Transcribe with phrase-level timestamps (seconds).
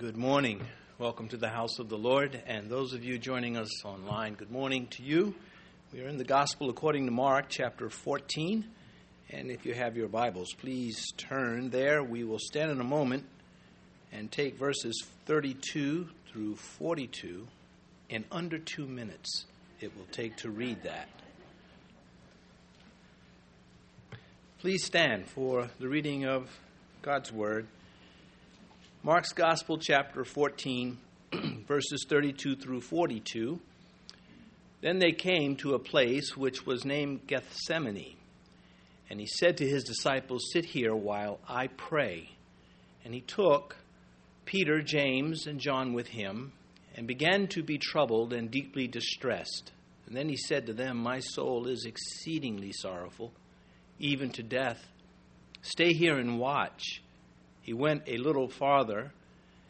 [0.00, 0.66] Good morning.
[0.96, 2.42] Welcome to the house of the Lord.
[2.46, 5.34] And those of you joining us online, good morning to you.
[5.92, 8.64] We are in the Gospel according to Mark, chapter 14.
[9.28, 12.02] And if you have your Bibles, please turn there.
[12.02, 13.26] We will stand in a moment
[14.10, 17.46] and take verses 32 through 42
[18.08, 19.44] in under two minutes.
[19.82, 21.10] It will take to read that.
[24.60, 26.48] Please stand for the reading of
[27.02, 27.66] God's Word.
[29.02, 30.98] Mark's Gospel, chapter 14,
[31.66, 33.58] verses 32 through 42.
[34.82, 38.18] Then they came to a place which was named Gethsemane.
[39.08, 42.28] And he said to his disciples, Sit here while I pray.
[43.02, 43.74] And he took
[44.44, 46.52] Peter, James, and John with him,
[46.94, 49.72] and began to be troubled and deeply distressed.
[50.06, 53.32] And then he said to them, My soul is exceedingly sorrowful,
[53.98, 54.88] even to death.
[55.62, 57.00] Stay here and watch
[57.62, 59.12] he went a little farther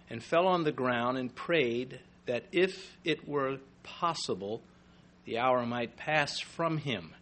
[0.09, 4.63] and fell on the ground and prayed that if it were possible,
[5.24, 7.15] the hour might pass from him.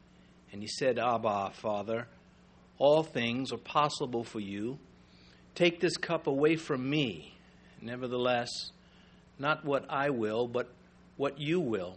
[0.53, 2.07] And he said, Abba, Father,
[2.79, 4.79] all things are possible for you.
[5.55, 7.35] Take this cup away from me.
[7.81, 8.49] Nevertheless,
[9.39, 10.71] not what I will, but
[11.17, 11.97] what you will.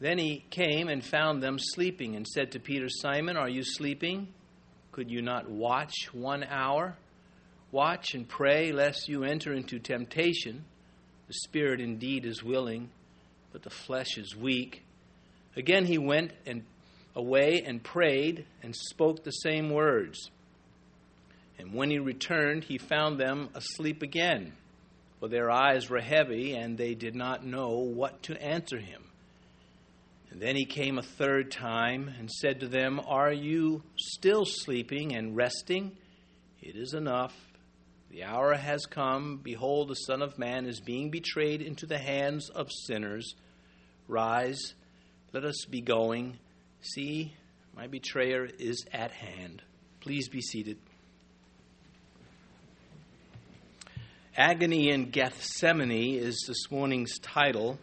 [0.00, 4.28] Then he came and found them sleeping and said to Peter, Simon, are you sleeping?
[4.90, 6.96] Could you not watch one hour?
[7.72, 10.64] Watch and pray lest you enter into temptation.
[11.26, 12.90] The spirit indeed is willing,
[13.50, 14.84] but the flesh is weak.
[15.56, 16.64] Again he went and
[17.16, 20.30] away and prayed and spoke the same words.
[21.58, 24.52] And when he returned, he found them asleep again,
[25.20, 29.02] for their eyes were heavy, and they did not know what to answer him.
[30.30, 35.14] And then he came a third time and said to them, Are you still sleeping
[35.14, 35.96] and resting?
[36.60, 37.34] It is enough.
[38.12, 39.40] The hour has come.
[39.42, 43.34] Behold, the Son of Man is being betrayed into the hands of sinners.
[44.06, 44.74] Rise,
[45.32, 46.38] let us be going.
[46.82, 47.32] See,
[47.74, 49.62] my betrayer is at hand.
[50.00, 50.76] Please be seated.
[54.36, 57.78] Agony in Gethsemane is this morning's title.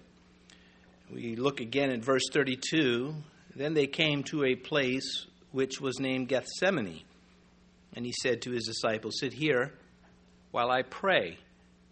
[1.12, 3.16] We look again at verse 32.
[3.56, 7.02] Then they came to a place which was named Gethsemane.
[7.96, 9.74] And he said to his disciples, Sit here
[10.52, 11.38] while I pray.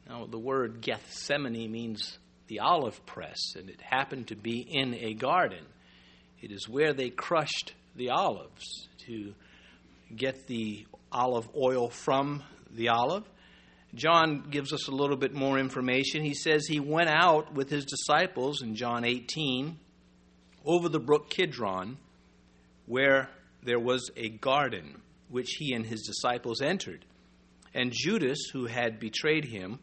[0.08, 5.14] Now, the word Gethsemane means the olive press, and it happened to be in a
[5.14, 5.66] garden.
[6.42, 9.34] It is where they crushed the olives to
[10.16, 13.24] get the olive oil from the olive.
[13.96, 16.24] John gives us a little bit more information.
[16.24, 19.78] He says he went out with his disciples in John 18
[20.66, 21.98] over the brook Kidron,
[22.86, 23.30] where
[23.64, 27.06] there was a garden which he and his disciples entered.
[27.74, 29.80] And Judas, who had betrayed him,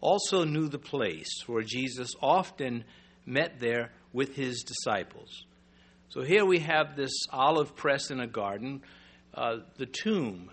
[0.00, 2.84] also knew the place, for Jesus often
[3.24, 5.44] met there with his disciples.
[6.08, 8.82] So here we have this olive press in a garden.
[9.34, 10.50] Uh, the tomb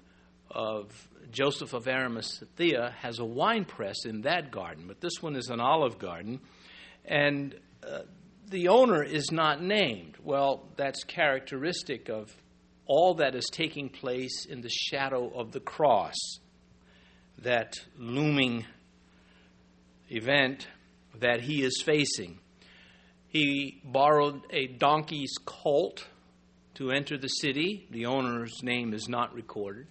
[0.49, 0.91] of
[1.31, 5.59] Joseph of Arimathea has a wine press in that garden, but this one is an
[5.59, 6.39] olive garden.
[7.05, 7.55] And
[7.87, 7.99] uh,
[8.49, 10.15] the owner is not named.
[10.23, 12.35] Well, that's characteristic of
[12.85, 16.15] all that is taking place in the shadow of the cross
[17.39, 18.65] that looming
[20.09, 20.67] event
[21.19, 22.39] that he is facing.
[23.27, 26.07] He borrowed a donkey's colt
[26.75, 27.87] to enter the city.
[27.89, 29.87] The owner's name is not recorded.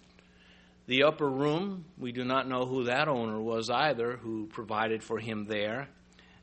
[0.85, 5.19] The upper room, we do not know who that owner was either, who provided for
[5.19, 5.87] him there.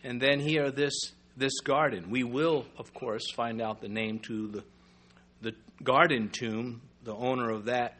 [0.03, 0.95] And then here, this,
[1.37, 2.11] this garden.
[2.11, 4.65] We will, of course, find out the name to the,
[5.43, 8.00] the garden tomb, the owner of that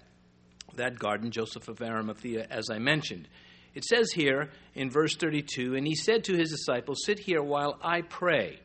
[0.77, 3.29] that garden, Joseph of Arimathea, as I mentioned.
[3.75, 7.79] It says here in verse 32 And he said to his disciples, Sit here while
[7.83, 8.61] I pray.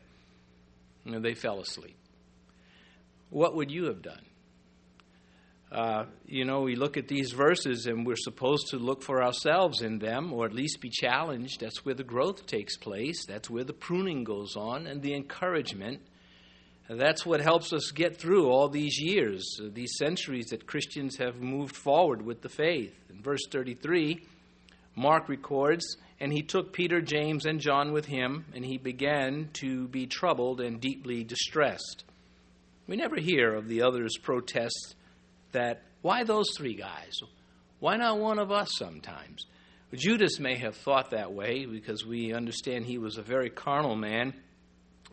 [1.04, 1.96] And they fell asleep.
[3.30, 4.22] What would you have done?
[5.70, 9.82] Uh, you know, we look at these verses and we're supposed to look for ourselves
[9.82, 11.60] in them or at least be challenged.
[11.60, 16.00] That's where the growth takes place, that's where the pruning goes on and the encouragement.
[16.88, 21.40] That's what helps us get through all these years, uh, these centuries that Christians have
[21.40, 22.94] moved forward with the faith.
[23.10, 24.24] In verse 33,
[24.94, 29.88] Mark records, And he took Peter, James, and John with him, and he began to
[29.88, 32.04] be troubled and deeply distressed.
[32.86, 34.94] We never hear of the others' protests
[35.50, 37.18] that, why those three guys?
[37.80, 39.44] Why not one of us sometimes?
[39.92, 44.34] Judas may have thought that way because we understand he was a very carnal man,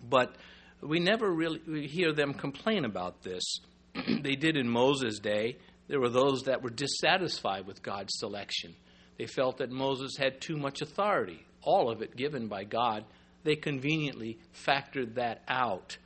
[0.08, 0.36] but
[0.86, 3.44] we never really hear them complain about this.
[4.22, 5.58] they did in Moses' day.
[5.88, 8.76] There were those that were dissatisfied with God's selection.
[9.18, 13.06] They felt that Moses had too much authority, all of it given by God.
[13.44, 15.98] They conveniently factored that out.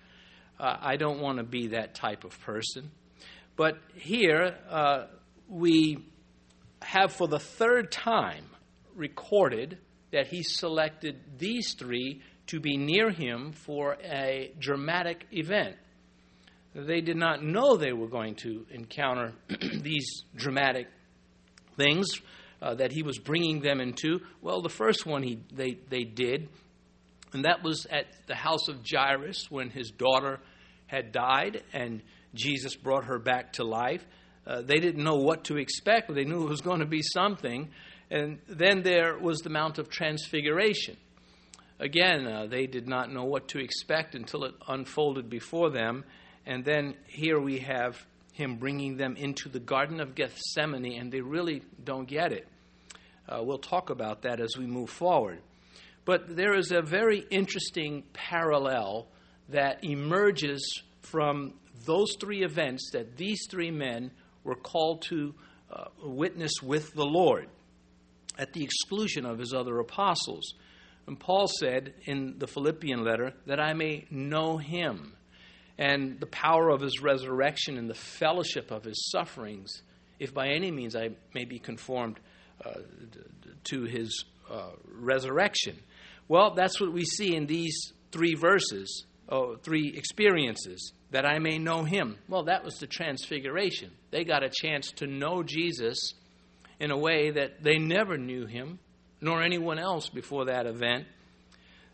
[0.59, 2.91] Uh, I don't want to be that type of person.
[3.55, 5.05] But here uh,
[5.47, 6.03] we
[6.81, 8.45] have for the third time
[8.95, 9.77] recorded
[10.11, 15.75] that he selected these three to be near him for a dramatic event.
[16.73, 19.33] They did not know they were going to encounter
[19.81, 20.87] these dramatic
[21.75, 22.07] things
[22.61, 24.19] uh, that he was bringing them into.
[24.41, 26.49] Well, the first one he, they, they did,
[27.33, 30.39] and that was at the house of Jairus when his daughter
[30.87, 32.01] had died and
[32.33, 34.05] Jesus brought her back to life.
[34.45, 37.01] Uh, they didn't know what to expect, but they knew it was going to be
[37.01, 37.69] something.
[38.09, 40.95] And then there was the Mount of Transfiguration.
[41.79, 46.05] Again, uh, they did not know what to expect until it unfolded before them.
[46.45, 48.03] And then here we have
[48.33, 52.47] him bringing them into the Garden of Gethsemane, and they really don't get it.
[53.27, 55.39] Uh, we'll talk about that as we move forward.
[56.05, 59.07] But there is a very interesting parallel
[59.49, 61.53] that emerges from
[61.85, 64.11] those three events that these three men
[64.43, 65.35] were called to
[65.71, 67.49] uh, witness with the Lord
[68.37, 70.53] at the exclusion of his other apostles.
[71.07, 75.13] And Paul said in the Philippian letter that I may know him
[75.77, 79.81] and the power of his resurrection and the fellowship of his sufferings,
[80.19, 82.19] if by any means I may be conformed
[82.65, 82.73] uh,
[83.65, 85.77] to his uh, resurrection.
[86.27, 91.57] Well, that's what we see in these three verses, oh, three experiences, that I may
[91.57, 92.17] know him.
[92.27, 93.91] Well, that was the transfiguration.
[94.11, 96.13] They got a chance to know Jesus
[96.79, 98.79] in a way that they never knew him,
[99.21, 101.05] nor anyone else before that event.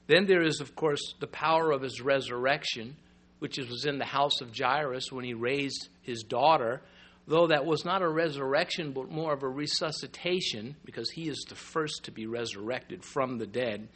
[0.08, 2.96] Then there is, of course, the power of his resurrection
[3.44, 6.82] which was in the house of Jairus when he raised his daughter,
[7.28, 11.56] though that was not a resurrection but more of a resuscitation, because he is the
[11.56, 13.90] first to be resurrected from the dead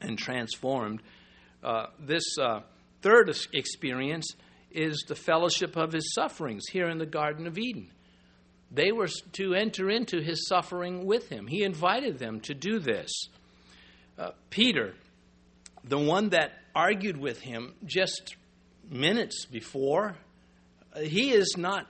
[0.00, 1.02] and transformed.
[1.62, 2.60] Uh, this uh,
[3.02, 4.34] third experience
[4.70, 7.90] is the fellowship of his sufferings here in the Garden of Eden.
[8.74, 11.46] They were to enter into his suffering with him.
[11.46, 13.10] He invited them to do this.
[14.18, 14.94] Uh, Peter,
[15.84, 18.34] the one that argued with him just
[18.90, 20.16] minutes before,
[21.00, 21.86] he is not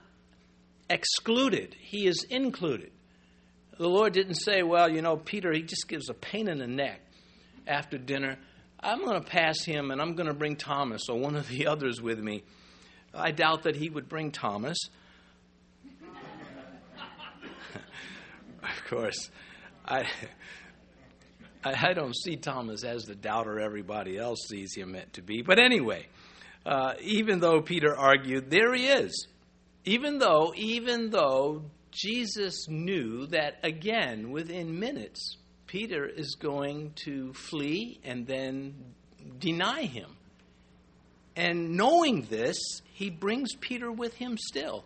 [0.89, 2.91] excluded, he is included.
[3.77, 6.67] The Lord didn't say, well, you know, Peter, he just gives a pain in the
[6.67, 7.01] neck
[7.67, 8.37] after dinner.
[8.79, 11.67] I'm going to pass him and I'm going to bring Thomas or one of the
[11.67, 12.43] others with me.
[13.13, 14.77] I doubt that he would bring Thomas.
[17.75, 19.29] Of course,
[19.85, 20.07] I,
[21.63, 25.41] I don't see Thomas as the doubter everybody else sees him meant to be.
[25.41, 26.07] But anyway,
[26.65, 29.27] uh, even though Peter argued, there he is.
[29.85, 35.37] Even though, even though Jesus knew that again, within minutes,
[35.67, 38.73] Peter is going to flee and then
[39.39, 40.09] deny him.
[41.35, 42.57] And knowing this,
[42.93, 44.85] he brings Peter with him still.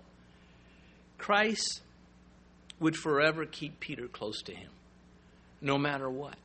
[1.18, 1.81] Christ
[2.79, 4.71] would forever keep Peter close to him,
[5.61, 6.35] no matter what.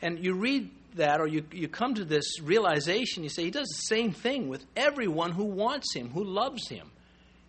[0.00, 3.68] And you read that, or you, you come to this realization, you say, He does
[3.68, 6.90] the same thing with everyone who wants Him, who loves Him.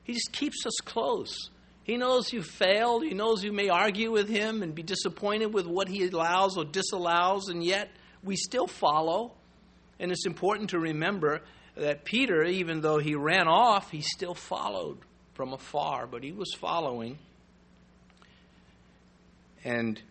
[0.03, 1.50] He just keeps us close.
[1.83, 3.03] He knows you failed.
[3.03, 6.63] He knows you may argue with Him and be disappointed with what He allows or
[6.63, 7.89] disallows, and yet
[8.23, 9.33] we still follow.
[10.00, 11.41] And it's important to remember
[11.75, 14.98] that Peter, even though he ran off, he still followed
[15.33, 17.17] from afar, but he was following.
[19.63, 20.01] And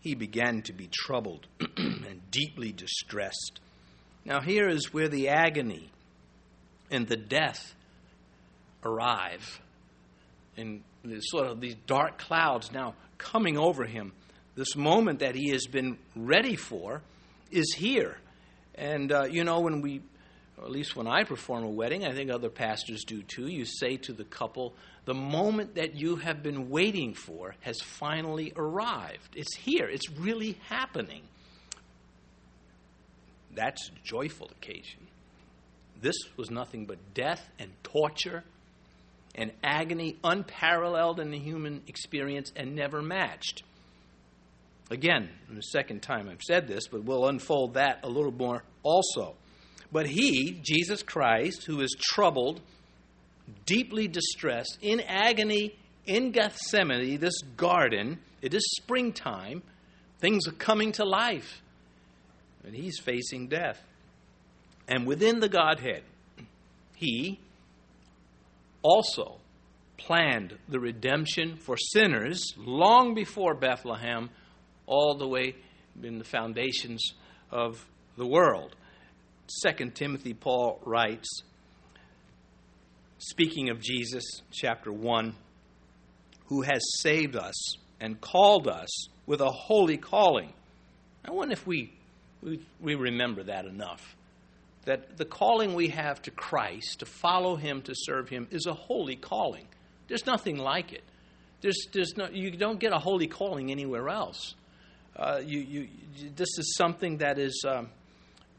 [0.00, 1.46] he began to be troubled
[1.76, 3.60] and deeply distressed.
[4.24, 5.90] Now, here is where the agony
[6.90, 7.74] and the death
[8.84, 9.60] arrive.
[10.56, 10.82] And
[11.20, 14.12] sort of these dark clouds now coming over him.
[14.54, 17.02] This moment that he has been ready for
[17.50, 18.18] is here.
[18.74, 20.02] And, uh, you know, when we,
[20.58, 23.64] or at least when I perform a wedding, I think other pastors do too, you
[23.64, 29.34] say to the couple, the moment that you have been waiting for has finally arrived.
[29.34, 31.22] It's here, it's really happening.
[33.54, 35.00] That's a joyful occasion.
[36.00, 38.44] This was nothing but death and torture
[39.34, 43.62] and agony unparalleled in the human experience and never matched.
[44.90, 49.36] Again, the second time I've said this, but we'll unfold that a little more also.
[49.92, 52.60] But he, Jesus Christ, who is troubled
[53.66, 58.18] deeply distressed, in agony in Gethsemane, this garden.
[58.40, 59.62] It is springtime.
[60.18, 61.62] Things are coming to life.
[62.64, 63.80] And he's facing death.
[64.88, 66.02] And within the Godhead,
[66.96, 67.40] he
[68.82, 69.38] also
[69.96, 74.30] planned the redemption for sinners long before Bethlehem,
[74.86, 75.54] all the way
[76.02, 77.12] in the foundations
[77.50, 77.84] of
[78.16, 78.74] the world.
[79.60, 81.42] 2 Timothy, Paul writes,
[83.18, 85.34] speaking of Jesus, chapter 1,
[86.46, 90.52] who has saved us and called us with a holy calling.
[91.24, 91.92] I wonder if we,
[92.42, 94.16] we, we remember that enough.
[94.86, 98.74] That the calling we have to Christ, to follow Him, to serve Him, is a
[98.74, 99.68] holy calling.
[100.08, 101.04] There's nothing like it.
[101.60, 104.54] There's, there's no, you don't get a holy calling anywhere else.
[105.14, 105.88] Uh, you, you,
[106.34, 107.90] this is something that is um,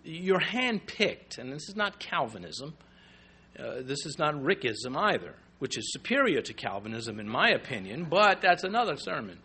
[0.03, 2.73] you're handpicked, and this is not Calvinism.
[3.57, 8.41] Uh, this is not Rickism either, which is superior to Calvinism in my opinion, but
[8.41, 9.39] that's another sermon.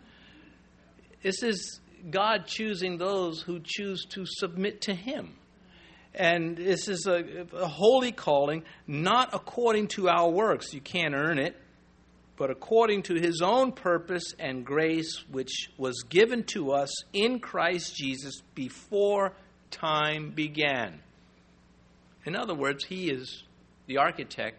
[1.21, 5.35] This is God choosing those who choose to submit to Him.
[6.13, 10.73] And this is a, a holy calling, not according to our works.
[10.73, 11.55] You can't earn it,
[12.35, 17.95] but according to His own purpose and grace, which was given to us in Christ
[17.95, 19.33] Jesus before
[19.71, 20.99] time began.
[22.25, 23.43] In other words, He is
[23.87, 24.57] the architect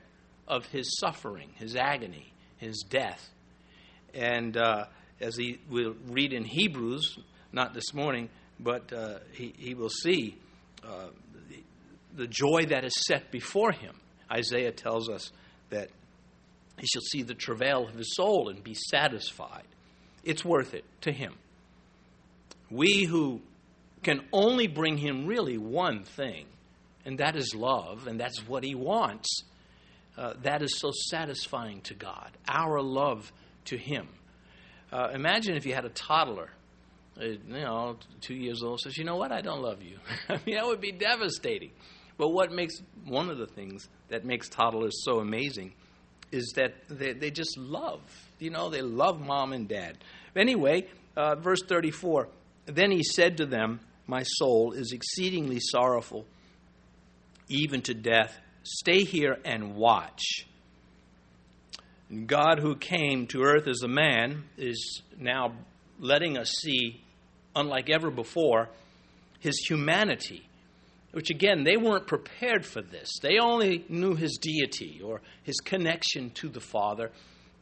[0.48, 3.28] of His suffering, His agony, His death.
[4.14, 4.86] And uh,
[5.20, 7.18] as he will read in Hebrews,
[7.52, 10.36] not this morning, but uh, he, he will see
[10.82, 11.08] uh,
[11.48, 11.62] the,
[12.16, 13.94] the joy that is set before him.
[14.30, 15.32] Isaiah tells us
[15.70, 15.90] that
[16.78, 19.64] he shall see the travail of his soul and be satisfied.
[20.24, 21.34] It's worth it to him.
[22.70, 23.40] We who
[24.02, 26.46] can only bring him really one thing,
[27.04, 29.28] and that is love, and that's what he wants.
[30.16, 33.32] Uh, that is so satisfying to God, our love
[33.66, 34.08] to him.
[34.92, 36.50] Uh, imagine if you had a toddler,
[37.20, 39.32] uh, you know, two years old, says, "You know what?
[39.32, 41.70] I don't love you." I mean, that would be devastating.
[42.18, 42.74] But what makes
[43.06, 45.72] one of the things that makes toddlers so amazing
[46.30, 48.00] is that they, they just love.
[48.38, 49.98] You know, they love mom and dad.
[50.36, 52.28] Anyway, uh, verse 34
[52.66, 56.26] Then he said to them, My soul is exceedingly sorrowful,
[57.48, 58.36] even to death.
[58.64, 60.24] Stay here and watch.
[62.26, 65.52] God, who came to earth as a man, is now
[66.00, 67.04] letting us see,
[67.54, 68.68] unlike ever before,
[69.38, 70.42] his humanity.
[71.12, 73.12] Which, again, they weren't prepared for this.
[73.22, 77.12] They only knew his deity or his connection to the Father.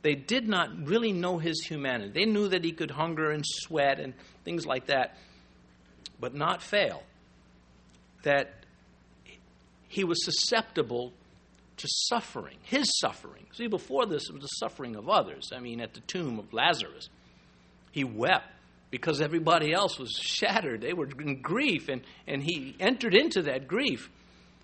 [0.01, 2.13] They did not really know his humanity.
[2.15, 4.15] They knew that he could hunger and sweat and
[4.47, 5.19] things like that,
[6.21, 7.03] but not fail.
[8.23, 8.53] That
[9.89, 11.13] he was susceptible
[11.79, 13.47] to suffering, his suffering.
[13.53, 15.51] See, before this, it was the suffering of others.
[15.55, 17.09] I mean, at the tomb of Lazarus,
[17.93, 18.47] he wept
[18.91, 20.81] because everybody else was shattered.
[20.81, 24.11] They were in grief, and, and he entered into that grief.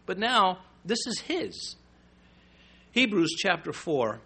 [0.06, 1.76] But now, this is his.
[2.92, 4.20] Hebrews chapter 4,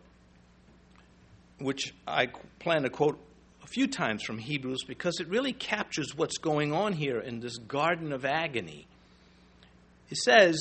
[1.58, 3.18] which I plan to quote
[3.68, 8.12] few times from Hebrews because it really captures what's going on here in this garden
[8.12, 8.86] of agony.
[10.10, 10.58] It says,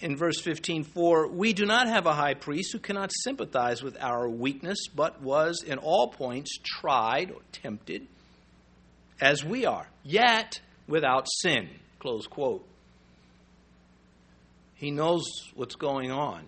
[0.00, 3.96] in verse 15, For we do not have a high priest who cannot sympathize with
[4.00, 8.06] our weakness, but was in all points tried or tempted
[9.20, 11.68] as we are, yet without sin.
[11.98, 12.66] Close quote.
[14.74, 16.46] He knows what's going on.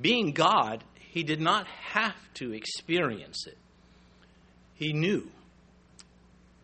[0.00, 3.56] Being God, he did not have to experience it.
[4.82, 5.30] He knew.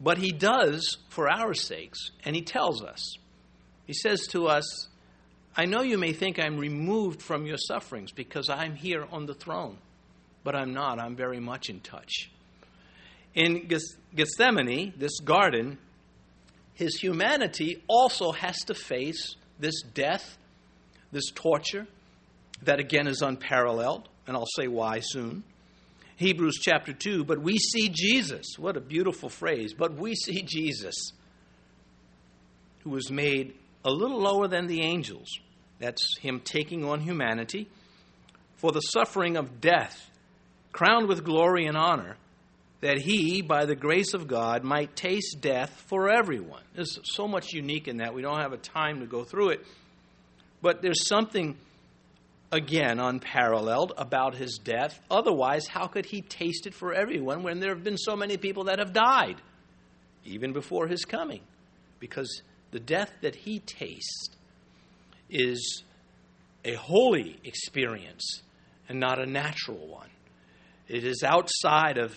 [0.01, 3.17] But he does for our sakes, and he tells us.
[3.87, 4.89] He says to us,
[5.57, 9.35] I know you may think I'm removed from your sufferings because I'm here on the
[9.35, 9.79] throne,
[10.43, 10.99] but I'm not.
[10.99, 12.29] I'm very much in touch.
[13.37, 13.71] In
[14.17, 15.79] Gethsemane, this garden,
[16.75, 20.39] his humanity also has to face this death,
[21.13, 21.87] this torture,
[22.65, 25.45] that again is unparalleled, and I'll say why soon.
[26.19, 28.59] Hebrews chapter 2, but we see Jesus.
[28.59, 29.73] What a beautiful phrase.
[29.73, 31.13] But we see Jesus,
[32.83, 35.29] who was made a little lower than the angels
[35.79, 37.69] that's him taking on humanity
[38.57, 40.11] for the suffering of death,
[40.73, 42.17] crowned with glory and honor,
[42.81, 46.63] that he, by the grace of God, might taste death for everyone.
[46.75, 48.13] There's so much unique in that.
[48.13, 49.65] We don't have a time to go through it.
[50.61, 51.57] But there's something,
[52.50, 55.00] again, unparalleled about his death.
[55.11, 58.64] Otherwise, how could he taste it for everyone when there have been so many people
[58.64, 59.37] that have died,
[60.25, 61.43] even before his coming?
[62.00, 64.28] Because the death that he tastes
[65.31, 65.85] is
[66.64, 68.43] a holy experience
[68.88, 70.09] and not a natural one.
[70.88, 72.14] It is outside of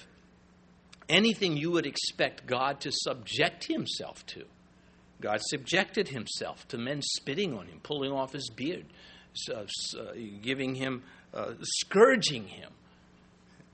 [1.09, 4.45] anything you would expect God to subject himself to.
[5.19, 8.85] God subjected himself to men spitting on him, pulling off his beard,
[9.49, 9.61] uh,
[9.99, 12.71] uh, giving him, uh, scourging him.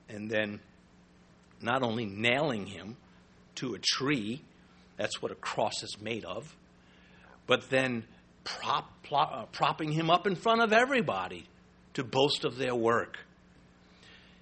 [0.09, 0.59] and then
[1.61, 2.95] not only nailing him
[3.55, 4.41] to a tree,
[4.95, 6.55] that's what a cross is made of,
[7.47, 8.03] but then
[8.43, 11.45] prop, plop, uh, propping him up in front of everybody
[11.93, 13.17] to boast of their work.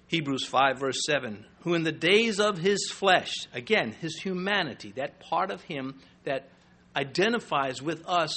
[0.08, 5.20] Hebrews 5, verse 7 Who in the days of his flesh, again, his humanity, that
[5.20, 6.48] part of him that
[6.94, 8.34] identifies with us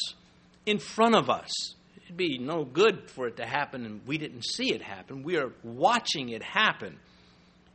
[0.66, 1.52] in front of us.
[2.10, 5.22] It'd be no good for it to happen and we didn't see it happen.
[5.22, 6.98] We are watching it happen.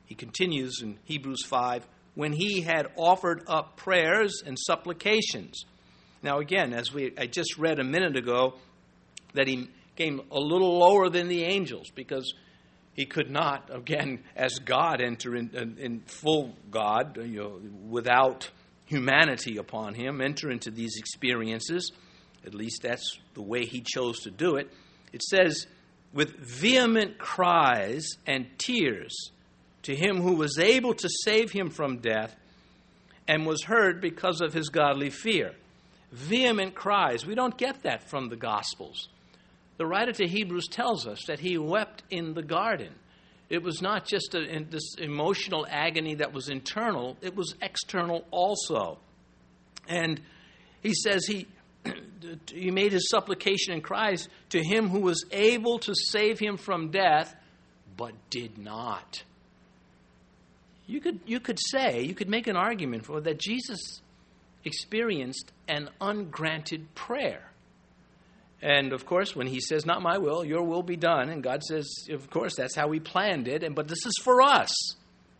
[0.06, 1.86] He continues in Hebrews 5
[2.16, 5.64] when he had offered up prayers and supplications.
[6.20, 8.54] Now, again, as we, I just read a minute ago,
[9.34, 12.34] that he came a little lower than the angels because
[12.94, 18.50] he could not, again, as God, enter in, in, in full God, you know, without
[18.86, 21.92] humanity upon him, enter into these experiences.
[22.44, 24.70] At least that's the way he chose to do it.
[25.12, 25.66] It says,
[26.12, 29.30] with vehement cries and tears
[29.82, 32.34] to him who was able to save him from death
[33.26, 35.52] and was heard because of his godly fear.
[36.12, 37.26] Vehement cries.
[37.26, 39.08] We don't get that from the Gospels.
[39.76, 42.94] The writer to Hebrews tells us that he wept in the garden.
[43.50, 48.98] It was not just a, this emotional agony that was internal, it was external also.
[49.88, 50.20] And
[50.82, 51.46] he says he,
[52.52, 56.90] he made his supplication and cries to him who was able to save him from
[56.90, 57.34] death,
[57.96, 59.22] but did not.
[60.86, 64.00] You could, you could say, you could make an argument for that Jesus
[64.64, 67.50] experienced an ungranted prayer.
[68.60, 71.62] And of course, when he says, Not my will, your will be done, and God
[71.62, 74.70] says, Of course, that's how we planned it, and, but this is for us.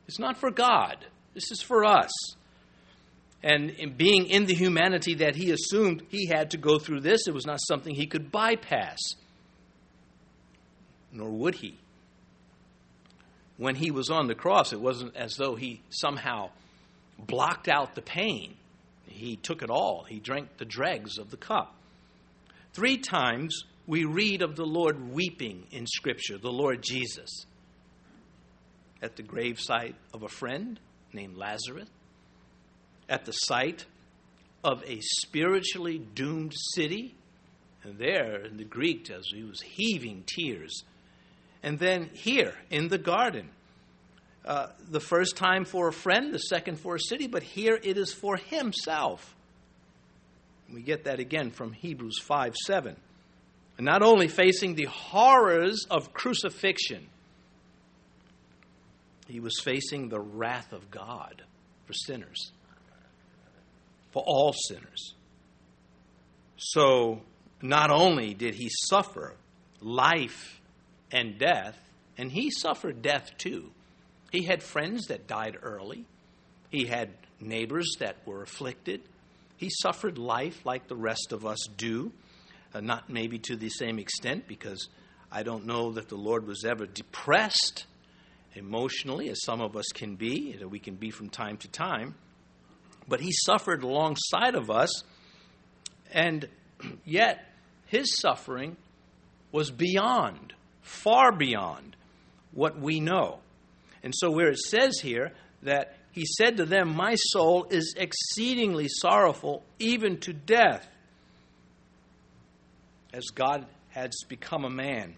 [0.07, 2.11] It's not for God, this is for us.
[3.45, 7.29] And in being in the humanity that he assumed he had to go through this,
[7.29, 8.99] it was not something he could bypass.
[11.13, 11.79] Nor would he
[13.57, 16.51] when he was on the cross, it wasn't as though he somehow
[17.19, 18.55] blocked out the pain.
[19.07, 21.75] He took it all, he drank the dregs of the cup.
[22.73, 27.47] Three times we read of the Lord weeping in Scripture, the Lord Jesus.
[29.01, 30.81] At the gravesite of a friend
[31.13, 31.89] named Lazarus,
[33.09, 33.85] at the site
[34.63, 37.15] of a spiritually doomed city,
[37.83, 40.85] and there in the Greek, as he was heaving tears
[41.65, 43.49] and then here in the garden.
[44.45, 47.97] Uh, the first time for a friend, the second for a city, but here it
[47.97, 49.35] is for himself.
[50.71, 52.95] We get that again from Hebrews 5 7.
[53.79, 57.07] And not only facing the horrors of crucifixion,
[59.27, 61.43] he was facing the wrath of God
[61.87, 62.53] for sinners,
[64.15, 65.13] for all sinners.
[66.57, 67.21] So,
[67.61, 69.35] not only did he suffer
[69.81, 70.61] life
[71.11, 71.77] and death,
[72.17, 73.73] and he suffered death too.
[74.31, 76.07] He had friends that died early,
[76.71, 79.03] he had neighbors that were afflicted.
[79.57, 82.13] He suffered life like the rest of us do,
[82.73, 84.89] uh, not maybe to the same extent, because
[85.31, 87.87] I don't know that the Lord was ever depressed
[88.55, 92.15] emotionally as some of us can be, that we can be from time to time.
[93.07, 95.03] But he suffered alongside of us,
[96.13, 96.49] and
[97.05, 97.47] yet
[97.87, 98.77] his suffering
[99.53, 101.97] was beyond far beyond
[102.53, 103.41] what we know.
[104.03, 108.87] And so, where it says here that he said to them, My soul is exceedingly
[108.89, 110.87] sorrowful, even to death,
[113.13, 115.15] as God has become a man.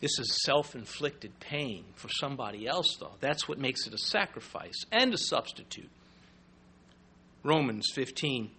[0.00, 3.14] This is self inflicted pain for somebody else, though.
[3.20, 5.90] That's what makes it a sacrifice and a substitute.
[7.42, 8.50] Romans 15.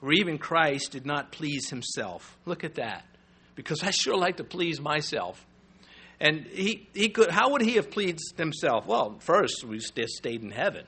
[0.00, 2.36] where even Christ did not please himself.
[2.44, 3.04] Look at that
[3.54, 5.44] because I sure like to please myself.
[6.20, 8.86] And he, he could, how would he have pleased himself?
[8.86, 10.84] Well, first, we stayed in heaven.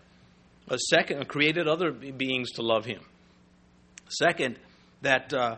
[0.68, 3.00] A second, created other beings to love him.
[4.08, 4.58] Second,
[5.02, 5.56] that uh,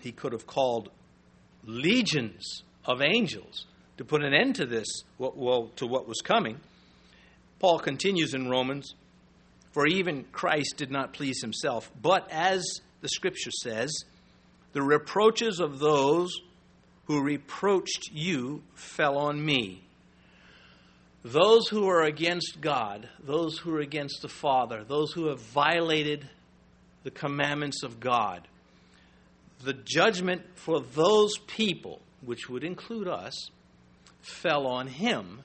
[0.00, 0.90] he could have called
[1.64, 3.66] legions of angels
[3.98, 4.86] to put an end to this,
[5.18, 6.58] well, to what was coming.
[7.58, 8.94] Paul continues in Romans,
[9.72, 12.64] for even Christ did not please himself, but as
[13.00, 13.90] the scripture says,
[14.72, 16.40] the reproaches of those
[17.06, 19.82] who reproached you fell on me.
[21.22, 26.28] Those who are against God, those who are against the Father, those who have violated
[27.02, 28.46] the commandments of God,
[29.62, 33.34] the judgment for those people, which would include us,
[34.22, 35.42] fell on him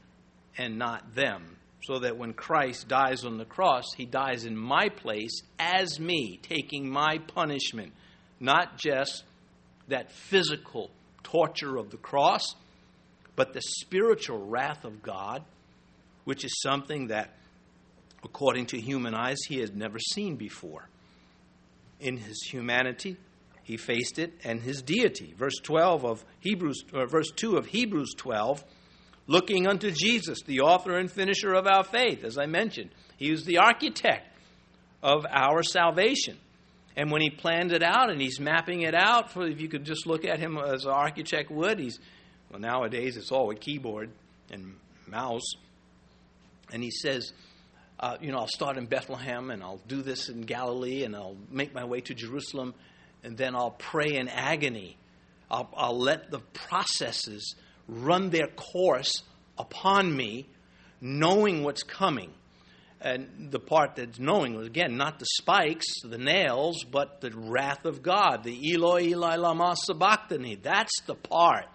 [0.58, 1.55] and not them.
[1.86, 6.40] So that when Christ dies on the cross, he dies in my place as me,
[6.42, 7.94] taking my punishment
[8.40, 9.24] not just
[9.88, 10.90] that physical
[11.24, 12.56] torture of the cross,
[13.36, 15.44] but the spiritual wrath of God,
[16.24, 17.32] which is something that,
[18.24, 20.88] according to human eyes, he had never seen before.
[22.00, 23.18] In his humanity,
[23.64, 25.34] he faced it, and his deity.
[25.38, 28.64] Verse 12 of Hebrews, or verse 2 of Hebrews 12,
[29.28, 32.24] looking unto Jesus, the author and finisher of our faith.
[32.24, 34.28] As I mentioned, he was the architect
[35.02, 36.38] of our salvation.
[36.96, 39.84] And when he planned it out and he's mapping it out, for if you could
[39.84, 42.00] just look at him as an architect would, he's
[42.50, 44.12] well nowadays it's all with keyboard
[44.52, 44.76] and
[45.08, 45.54] mouse.
[46.72, 47.34] And he says,
[48.00, 51.38] uh, you know, I'll start in Bethlehem and I'll do this in Galilee and I'll
[51.50, 52.74] make my way to Jerusalem
[53.24, 54.98] and then I'll pray in agony.
[55.50, 57.56] I'll, I'll let the processes
[57.88, 59.24] run their course
[59.58, 60.48] upon me,
[61.02, 62.32] knowing what's coming
[63.06, 67.86] and the part that's knowing was again not the spikes, the nails, but the wrath
[67.86, 70.56] of God, the Eloi Eli lama sabachthani.
[70.56, 71.66] That's the part.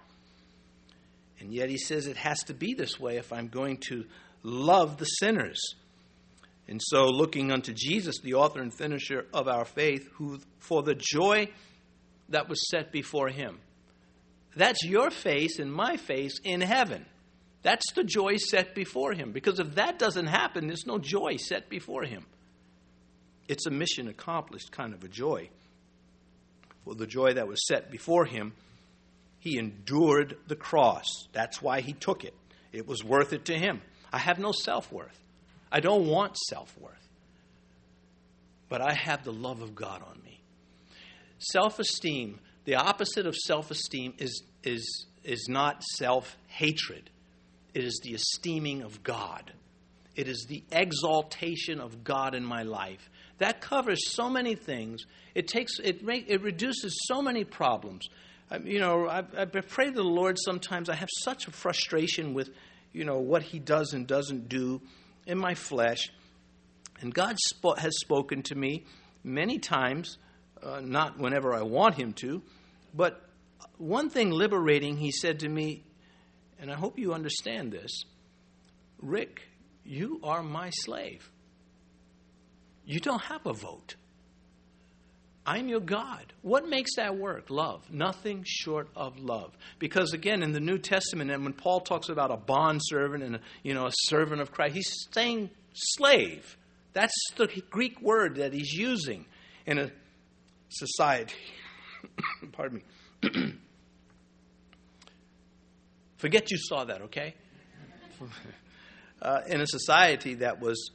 [1.38, 4.04] And yet he says it has to be this way if I'm going to
[4.42, 5.60] love the sinners.
[6.66, 10.94] And so, looking unto Jesus, the author and finisher of our faith, who for the
[10.94, 11.48] joy
[12.28, 13.58] that was set before him.
[14.56, 17.06] That's your face and my face in heaven.
[17.62, 19.32] That's the joy set before him.
[19.32, 22.26] Because if that doesn't happen, there's no joy set before him.
[23.48, 25.50] It's a mission accomplished kind of a joy.
[26.84, 28.52] For the joy that was set before him,
[29.38, 31.06] he endured the cross.
[31.32, 32.34] That's why he took it.
[32.72, 33.82] It was worth it to him.
[34.12, 35.18] I have no self worth.
[35.70, 37.08] I don't want self worth.
[38.68, 40.40] But I have the love of God on me.
[41.38, 47.10] Self esteem, the opposite of self esteem, is, is, is not self hatred.
[47.74, 49.52] It is the esteeming of God.
[50.16, 53.08] It is the exaltation of God in my life.
[53.38, 55.04] That covers so many things.
[55.34, 58.08] It takes it make, it reduces so many problems.
[58.50, 60.90] I, you know, I, I pray to the Lord sometimes.
[60.90, 62.50] I have such a frustration with,
[62.92, 64.82] you know, what He does and doesn't do
[65.26, 66.10] in my flesh,
[67.00, 67.36] and God
[67.78, 68.84] has spoken to me
[69.22, 70.18] many times,
[70.62, 72.42] uh, not whenever I want Him to,
[72.94, 73.22] but
[73.78, 75.84] one thing liberating He said to me
[76.60, 78.04] and I hope you understand this.
[79.00, 79.48] Rick,
[79.84, 81.30] you are my slave.
[82.84, 83.96] You don't have a vote.
[85.46, 86.34] I'm your God.
[86.42, 87.48] What makes that work?
[87.48, 87.90] Love.
[87.90, 89.56] Nothing short of love.
[89.78, 93.36] Because again, in the New Testament, and when Paul talks about a bond servant and
[93.36, 96.58] a, you know a servant of Christ, he's saying slave.
[96.92, 99.24] That's the Greek word that he's using
[99.64, 99.90] in a
[100.70, 101.34] society.
[102.52, 102.82] Pardon
[103.22, 103.30] me.
[106.16, 107.34] Forget you saw that, okay?
[109.22, 110.90] uh, in a society that was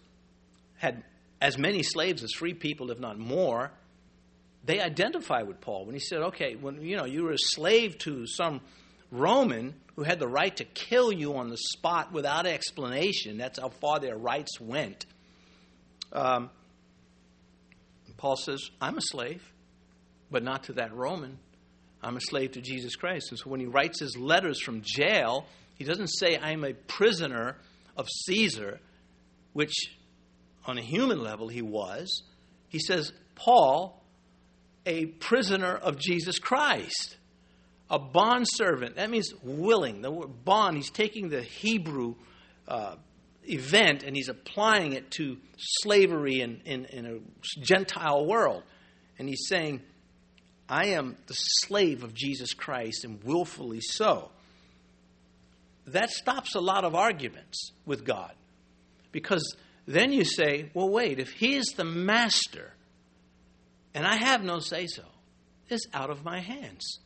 [0.77, 1.03] had
[1.41, 3.71] as many slaves as free people, if not more,
[4.65, 7.97] they identify with Paul when he said, "Okay, when you know you were a slave
[7.99, 8.61] to some
[9.11, 13.38] Roman who had the right to kill you on the spot without explanation.
[13.38, 15.05] That's how far their rights went."
[16.11, 16.49] Um,
[18.17, 19.43] Paul says, "I'm a slave,
[20.31, 21.38] but not to that Roman.
[22.01, 23.27] I'm a slave to Jesus Christ.
[23.31, 27.57] And so when he writes his letters from jail, he doesn't say, I'm a prisoner
[27.97, 28.79] of Caesar,
[29.53, 29.73] which
[30.65, 32.23] on a human level he was.
[32.69, 34.01] He says, Paul,
[34.85, 37.17] a prisoner of Jesus Christ,
[37.89, 38.95] a bond servant.
[38.95, 40.01] That means willing.
[40.01, 42.15] The word bond, he's taking the Hebrew
[42.67, 42.95] uh,
[43.43, 47.19] event and he's applying it to slavery in, in, in a
[47.61, 48.63] Gentile world.
[49.17, 49.81] And he's saying,
[50.67, 54.30] I am the slave of Jesus Christ and willfully so.
[55.88, 58.34] That stops a lot of arguments with God.
[59.12, 62.73] Because then you say, well, wait, if He is the master
[63.93, 65.04] and I have no say so,
[65.69, 66.99] it's out of my hands.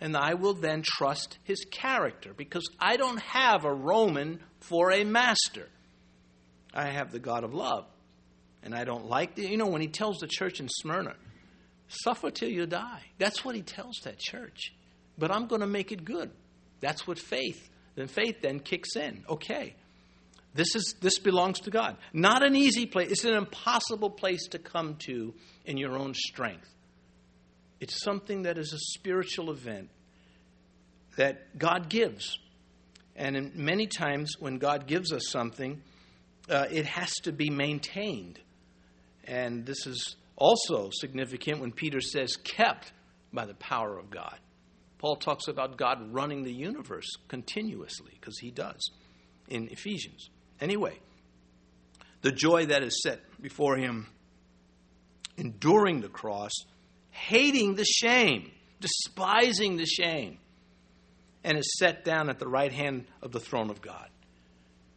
[0.00, 5.04] And I will then trust His character because I don't have a Roman for a
[5.04, 5.68] master.
[6.74, 7.86] I have the God of love.
[8.62, 11.14] And I don't like the, you know, when He tells the church in Smyrna,
[11.88, 13.02] Suffer till you die.
[13.18, 14.74] That's what he tells that church.
[15.16, 16.30] But I'm going to make it good.
[16.80, 17.68] That's what faith.
[17.96, 19.24] Then faith then kicks in.
[19.28, 19.74] Okay.
[20.54, 21.96] This is this belongs to God.
[22.12, 23.10] Not an easy place.
[23.10, 26.68] It's an impossible place to come to in your own strength.
[27.80, 29.90] It's something that is a spiritual event
[31.16, 32.38] that God gives.
[33.14, 35.82] And in, many times when God gives us something,
[36.48, 38.40] uh, it has to be maintained.
[39.24, 42.92] And this is also significant when Peter says, kept
[43.32, 44.38] by the power of God.
[44.98, 48.90] Paul talks about God running the universe continuously, because he does
[49.48, 50.30] in Ephesians.
[50.60, 50.98] Anyway,
[52.22, 54.06] the joy that is set before him,
[55.36, 56.52] enduring the cross,
[57.10, 60.38] hating the shame, despising the shame.
[61.44, 64.08] and is set down at the right hand of the throne of God.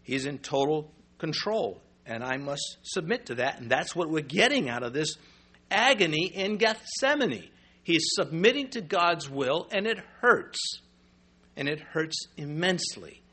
[0.03, 3.59] He's in total control, and I must submit to that.
[3.59, 5.15] And that's what we're getting out of this
[5.71, 7.49] agony in Gethsemane.
[7.83, 10.59] He's submitting to God's will, and it hurts.
[11.55, 13.23] And it hurts immensely.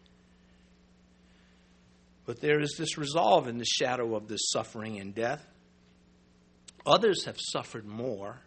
[2.25, 5.47] But there is this resolve in the shadow of this suffering and death.
[6.87, 8.43] Others have suffered more.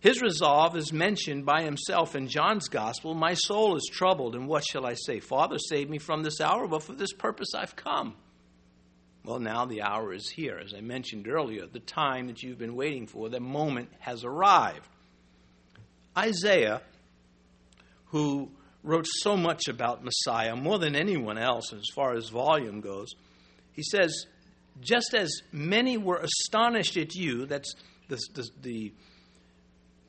[0.00, 4.64] His resolve is mentioned by himself in John's Gospel My soul is troubled, and what
[4.64, 5.20] shall I say?
[5.20, 8.16] Father, save me from this hour, but for this purpose I've come.
[9.24, 10.58] Well, now the hour is here.
[10.58, 14.88] As I mentioned earlier, the time that you've been waiting for, the moment has arrived.
[16.16, 16.82] Isaiah,
[18.06, 18.50] who
[18.82, 23.14] wrote so much about Messiah, more than anyone else as far as volume goes,
[23.72, 24.26] he says,
[24.80, 27.74] Just as many were astonished at you, that's
[28.08, 28.92] the, the, the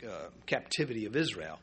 [0.07, 1.59] uh, captivity of Israel,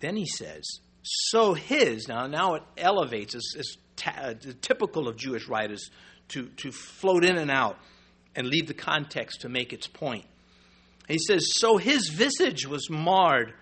[0.00, 0.62] then he says,
[1.02, 5.90] So his, now, now it elevates, it's ta- uh, typical of Jewish writers
[6.32, 7.78] to, to float in and out
[8.34, 10.24] and leave the context to make its point.
[11.08, 13.52] He says, So his visage was marred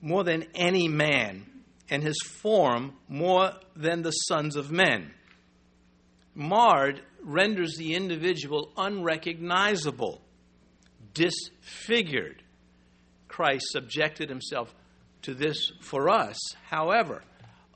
[0.00, 1.46] more than any man,
[1.88, 5.12] and his form more than the sons of men.
[6.34, 10.20] Marred renders the individual unrecognizable,
[11.14, 12.42] disfigured.
[13.28, 14.74] Christ subjected himself
[15.22, 16.38] to this for us.
[16.64, 17.22] However,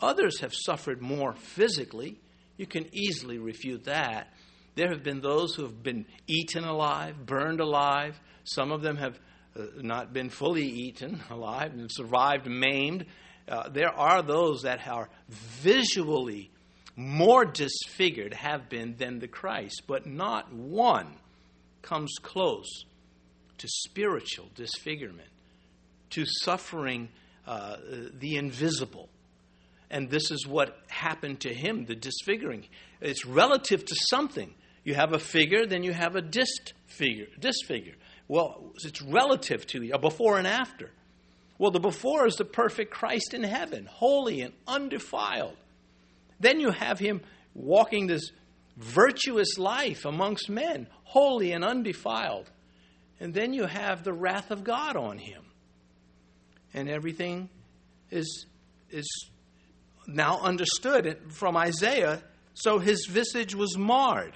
[0.01, 2.19] others have suffered more physically
[2.59, 4.35] you can easily refute that.
[4.75, 8.21] There have been those who have been eaten alive, burned alive.
[8.45, 9.19] Some of them have
[9.57, 13.07] uh, not been fully eaten alive and survived maimed.
[13.49, 16.51] Uh, there are those that are visually
[16.97, 21.15] more disfigured, have been, than the Christ, but not one
[21.81, 22.85] comes close
[23.59, 25.29] to spiritual disfigurement,
[26.11, 27.09] to suffering
[27.47, 27.77] uh,
[28.15, 29.09] the invisible.
[29.91, 32.67] And this is what happened to him, the disfiguring.
[33.01, 34.55] It's relative to something.
[34.85, 37.29] You have a figure, then you have a disfigure.
[37.39, 37.95] disfigure.
[38.27, 40.91] Well, it's relative to a before and after.
[41.59, 45.57] Well, the before is the perfect Christ in heaven, holy and undefiled.
[46.39, 47.23] Then you have him
[47.55, 48.31] walking this
[48.77, 52.51] virtuous life amongst men, holy and undefiled.
[53.19, 55.43] And then you have the wrath of God on him.
[56.73, 57.49] And everything
[58.11, 58.47] is,
[58.91, 59.09] is
[60.09, 62.23] now understood it from Isaiah.
[62.55, 64.35] So his visage was marred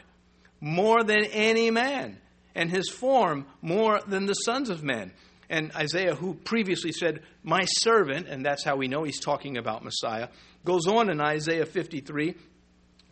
[0.61, 2.19] more than any man,
[2.55, 5.13] and his form more than the sons of men.
[5.51, 9.83] And Isaiah, who previously said, My servant, and that's how we know he's talking about
[9.83, 10.29] Messiah,
[10.65, 12.37] goes on in Isaiah 53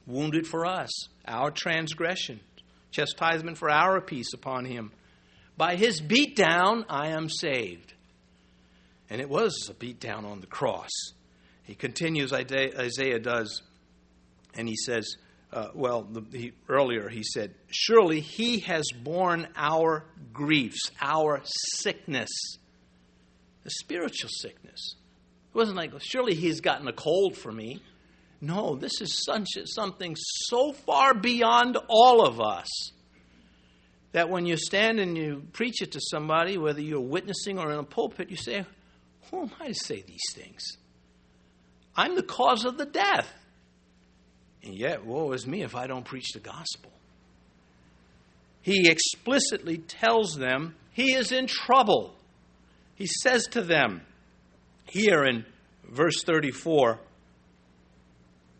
[0.06, 0.90] wounded for us,
[1.26, 2.40] our transgression,
[2.90, 4.92] chastisement for our peace upon him.
[5.56, 7.94] By his beatdown, I am saved.
[9.08, 10.90] And it was a beatdown on the cross.
[11.70, 13.62] He continues, Isaiah does,
[14.54, 15.06] and he says,
[15.52, 22.28] uh, well, the, he, earlier he said, Surely he has borne our griefs, our sickness,
[23.62, 24.96] the spiritual sickness.
[25.54, 27.80] It wasn't like, Surely he's gotten a cold for me.
[28.40, 32.90] No, this is such, something so far beyond all of us
[34.11, 37.78] that when you stand and you preach it to somebody, whether you're witnessing or in
[37.78, 38.64] a pulpit, you say,
[39.30, 40.64] Who am I to say these things?
[41.96, 43.33] I'm the cause of the death.
[44.62, 46.92] And yet, woe is me if I don't preach the gospel.
[48.62, 52.14] He explicitly tells them he is in trouble.
[52.94, 54.03] He says to them
[54.85, 55.46] here in
[55.88, 56.98] verse 34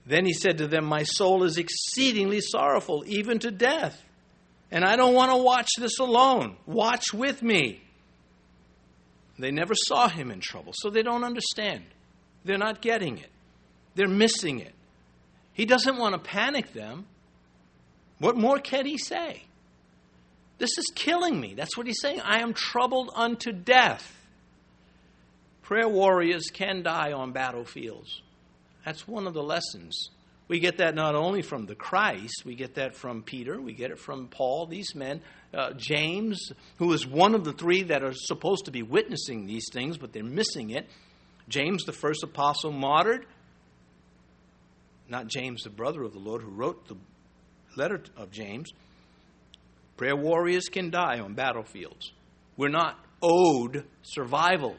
[0.07, 4.03] Then he said to them, My soul is exceedingly sorrowful, even to death.
[4.71, 6.57] And I don't want to watch this alone.
[6.65, 7.83] Watch with me.
[9.39, 11.85] They never saw him in trouble, so they don't understand.
[12.45, 13.31] They're not getting it,
[13.95, 14.75] they're missing it.
[15.53, 17.07] He doesn't want to panic them.
[18.19, 19.43] What more can he say?
[20.59, 21.55] This is killing me.
[21.55, 22.21] That's what he's saying.
[22.21, 24.17] I am troubled unto death.
[25.63, 28.21] Prayer warriors can die on battlefields.
[28.85, 30.11] That's one of the lessons.
[30.49, 33.91] We get that not only from the Christ, we get that from Peter, we get
[33.91, 35.21] it from Paul, these men,
[35.55, 39.67] uh, James, who is one of the three that are supposed to be witnessing these
[39.73, 40.89] things, but they're missing it.
[41.51, 43.27] James, the first apostle, martyred.
[45.09, 46.97] Not James, the brother of the Lord, who wrote the
[47.77, 48.71] letter of James.
[49.97, 52.13] Prayer warriors can die on battlefields.
[52.57, 54.77] We're not owed survival.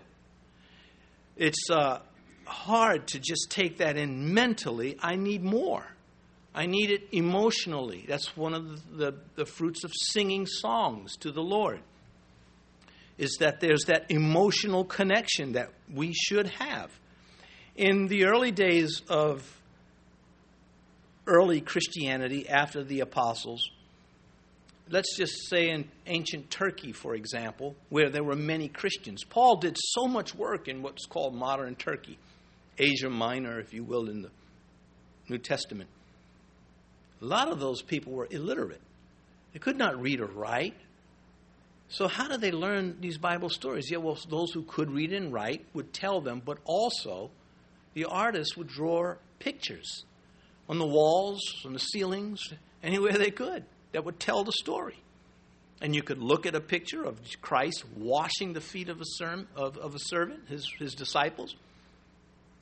[1.36, 2.00] It's uh,
[2.46, 4.98] hard to just take that in mentally.
[5.00, 5.86] I need more.
[6.56, 8.06] I need it emotionally.
[8.08, 11.82] That's one of the, the, the fruits of singing songs to the Lord
[13.22, 16.90] is that there's that emotional connection that we should have.
[17.76, 19.62] In the early days of
[21.28, 23.70] early Christianity after the apostles,
[24.90, 29.78] let's just say in ancient Turkey, for example, where there were many Christians, Paul did
[29.80, 32.18] so much work in what's called modern Turkey,
[32.80, 34.32] Asia Minor, if you will, in the
[35.30, 35.92] New Testament.
[37.22, 38.82] A lot of those people were illiterate.
[39.54, 40.74] They could not read or write.
[41.92, 43.92] So, how did they learn these Bible stories?
[43.92, 47.32] Yeah, well, those who could read and write would tell them, but also
[47.94, 50.06] the artists would draw pictures
[50.70, 52.40] on the walls, on the ceilings,
[52.82, 54.96] anywhere they could that would tell the story.
[55.82, 59.78] And you could look at a picture of Christ washing the feet of a, of,
[59.78, 61.58] of a servant, his, his disciples,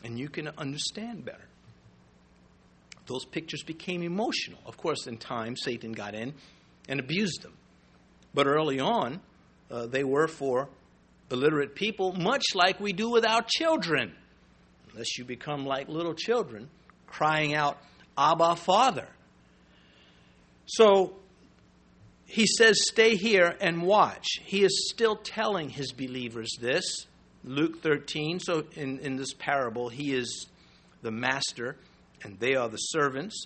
[0.04, 1.46] and you can understand better.
[3.06, 4.60] Those pictures became emotional.
[4.66, 6.34] Of course, in time, Satan got in
[6.88, 7.54] and abused them.
[8.34, 9.22] But early on,
[9.72, 10.70] uh, they were for
[11.32, 14.14] illiterate people, much like we do with our children.
[14.92, 16.70] Unless you become like little children,
[17.08, 17.78] crying out,
[18.18, 19.08] Abba, Father.
[20.66, 21.16] So
[22.26, 24.28] he says, Stay here and watch.
[24.44, 27.06] He is still telling his believers this.
[27.44, 28.40] Luke 13.
[28.40, 30.48] So in, in this parable, he is
[31.02, 31.78] the master
[32.24, 33.46] and they are the servants.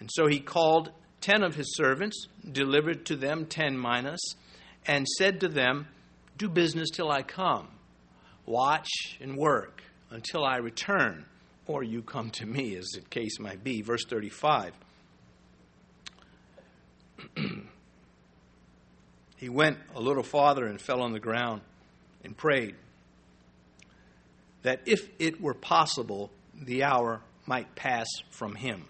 [0.00, 4.36] And so he called ten of his servants, delivered to them ten minas,
[4.86, 5.88] and said to them,
[6.36, 7.68] Do business till I come.
[8.44, 11.26] Watch and work until I return,
[11.66, 13.82] or you come to me, as the case might be.
[13.82, 14.72] Verse 35.
[19.36, 21.62] he went a little farther and fell on the ground
[22.24, 22.76] and prayed
[24.62, 28.84] that if it were possible, the hour might pass from him.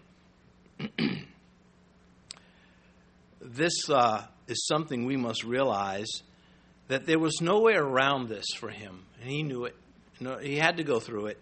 [3.54, 6.08] this uh, is something we must realize
[6.88, 9.76] that there was no way around this for him, and he knew it.
[10.42, 11.40] he had to go through it,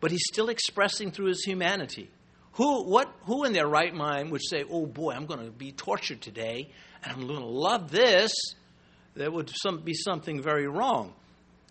[0.00, 2.10] but he's still expressing through his humanity.
[2.52, 5.72] Who, what, who in their right mind would say, "Oh boy, I'm going to be
[5.72, 6.70] tortured today,
[7.02, 8.32] and I'm going to love this"?
[9.14, 11.14] There would some, be something very wrong.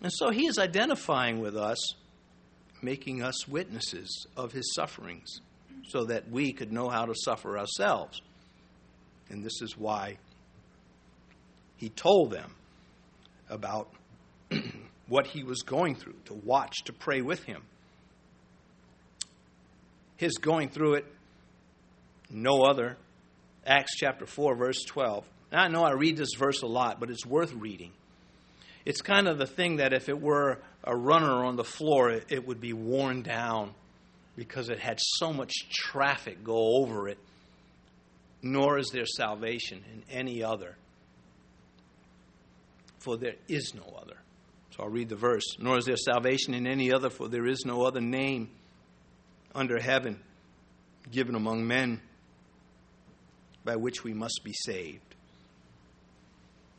[0.02, 1.94] And so he is identifying with us
[2.82, 5.40] making us witnesses of his sufferings
[5.88, 8.20] so that we could know how to suffer ourselves.
[9.30, 10.18] And this is why
[11.76, 12.54] he told them
[13.48, 13.90] about
[15.08, 17.62] what he was going through, to watch, to pray with him.
[20.16, 21.06] His going through it,
[22.30, 22.96] no other.
[23.66, 25.24] Acts chapter 4, verse 12.
[25.52, 27.92] Now, I know I read this verse a lot, but it's worth reading.
[28.84, 32.26] It's kind of the thing that if it were a runner on the floor, it,
[32.28, 33.74] it would be worn down
[34.36, 37.18] because it had so much traffic go over it.
[38.44, 40.76] Nor is there salvation in any other,
[42.98, 44.18] for there is no other.
[44.70, 45.56] So I'll read the verse.
[45.58, 48.50] Nor is there salvation in any other, for there is no other name
[49.54, 50.20] under heaven
[51.10, 52.02] given among men
[53.64, 55.14] by which we must be saved.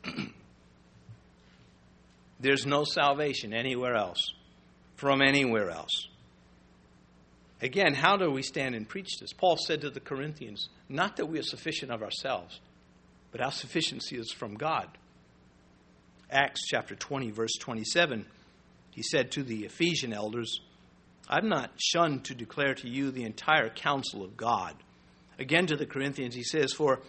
[2.38, 4.34] There's no salvation anywhere else,
[4.94, 6.06] from anywhere else.
[7.62, 9.32] Again, how do we stand and preach this?
[9.32, 12.60] Paul said to the Corinthians, not that we are sufficient of ourselves,
[13.32, 14.88] but our sufficiency is from God.
[16.30, 18.26] Acts chapter 20, verse 27,
[18.90, 20.60] he said to the Ephesian elders,
[21.28, 24.74] I've not shunned to declare to you the entire counsel of God.
[25.38, 27.00] Again to the Corinthians, he says, For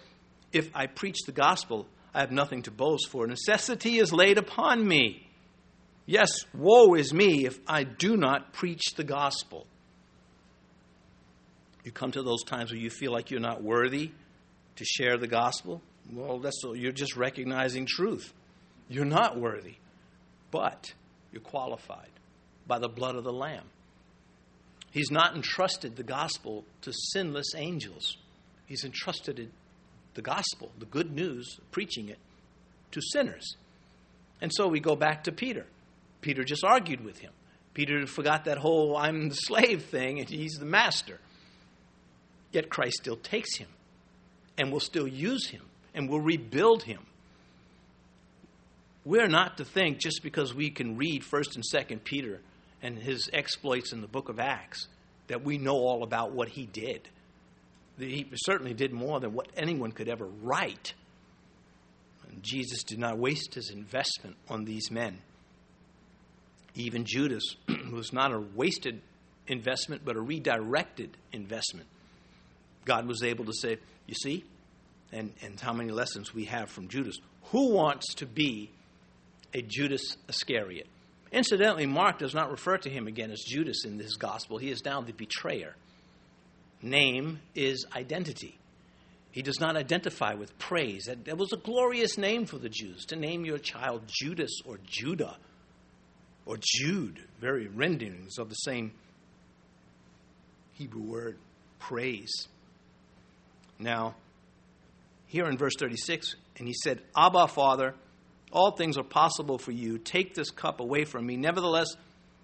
[0.51, 4.87] if I preach the gospel, I have nothing to boast, for necessity is laid upon
[4.87, 5.27] me.
[6.05, 9.67] Yes, woe is me if I do not preach the gospel.
[11.87, 14.11] You come to those times where you feel like you're not worthy
[14.75, 15.81] to share the gospel.
[16.11, 18.33] Well, that's you're just recognizing truth.
[18.89, 19.75] You're not worthy,
[20.51, 20.93] but
[21.31, 22.09] you're qualified
[22.67, 23.63] by the blood of the Lamb.
[24.91, 28.17] He's not entrusted the gospel to sinless angels.
[28.65, 29.49] He's entrusted
[30.13, 32.19] the gospel, the good news, preaching it
[32.91, 33.55] to sinners.
[34.41, 35.65] And so we go back to Peter.
[36.19, 37.31] Peter just argued with him.
[37.73, 41.21] Peter forgot that whole I'm the slave thing and he's the master.
[42.51, 43.69] Yet Christ still takes him
[44.57, 47.05] and will still use him and will rebuild him.
[49.05, 52.41] We're not to think just because we can read 1st and 2nd Peter
[52.81, 54.87] and his exploits in the book of Acts
[55.27, 57.09] that we know all about what he did
[57.97, 60.93] he certainly did more than what anyone could ever write.
[62.29, 65.19] And Jesus did not waste his investment on these men.
[66.75, 67.43] Even Judas
[67.91, 69.01] was not a wasted
[69.47, 71.87] investment, but a redirected investment.
[72.87, 73.77] God was able to say,
[74.07, 74.43] You see,
[75.11, 77.17] and, and how many lessons we have from Judas.
[77.51, 78.71] Who wants to be
[79.53, 80.87] a Judas Iscariot?
[81.31, 84.57] Incidentally, Mark does not refer to him again as Judas in this gospel.
[84.57, 85.75] He is now the betrayer.
[86.81, 88.57] Name is identity.
[89.31, 91.05] He does not identify with praise.
[91.05, 94.79] That, that was a glorious name for the Jews to name your child Judas or
[94.85, 95.37] Judah
[96.45, 98.93] or Jude, very renderings of the same
[100.73, 101.37] Hebrew word,
[101.79, 102.47] praise.
[103.79, 104.15] Now,
[105.27, 107.93] here in verse 36, and he said, Abba, Father,
[108.51, 109.97] all things are possible for you.
[109.97, 111.37] Take this cup away from me.
[111.37, 111.95] Nevertheless,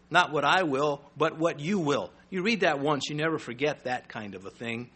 [0.09, 2.11] not what I will, but what you will.
[2.29, 4.89] You read that once, you never forget that kind of a thing.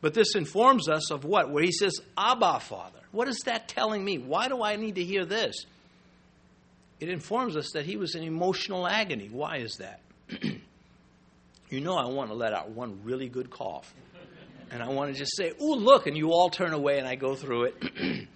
[0.00, 1.50] But this informs us of what?
[1.50, 2.98] Where he says, Abba, Father.
[3.12, 4.18] What is that telling me?
[4.18, 5.54] Why do I need to hear this?
[6.98, 9.28] It informs us that he was in emotional agony.
[9.30, 10.00] Why is that?
[11.68, 13.92] you know, I want to let out one really good cough.
[14.72, 17.14] And I want to just say, Ooh, look, and you all turn away and I
[17.14, 17.82] go through it.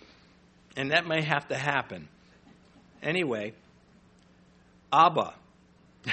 [0.77, 2.09] and that may have to happen.
[3.03, 3.55] Anyway,
[4.93, 5.35] Abba.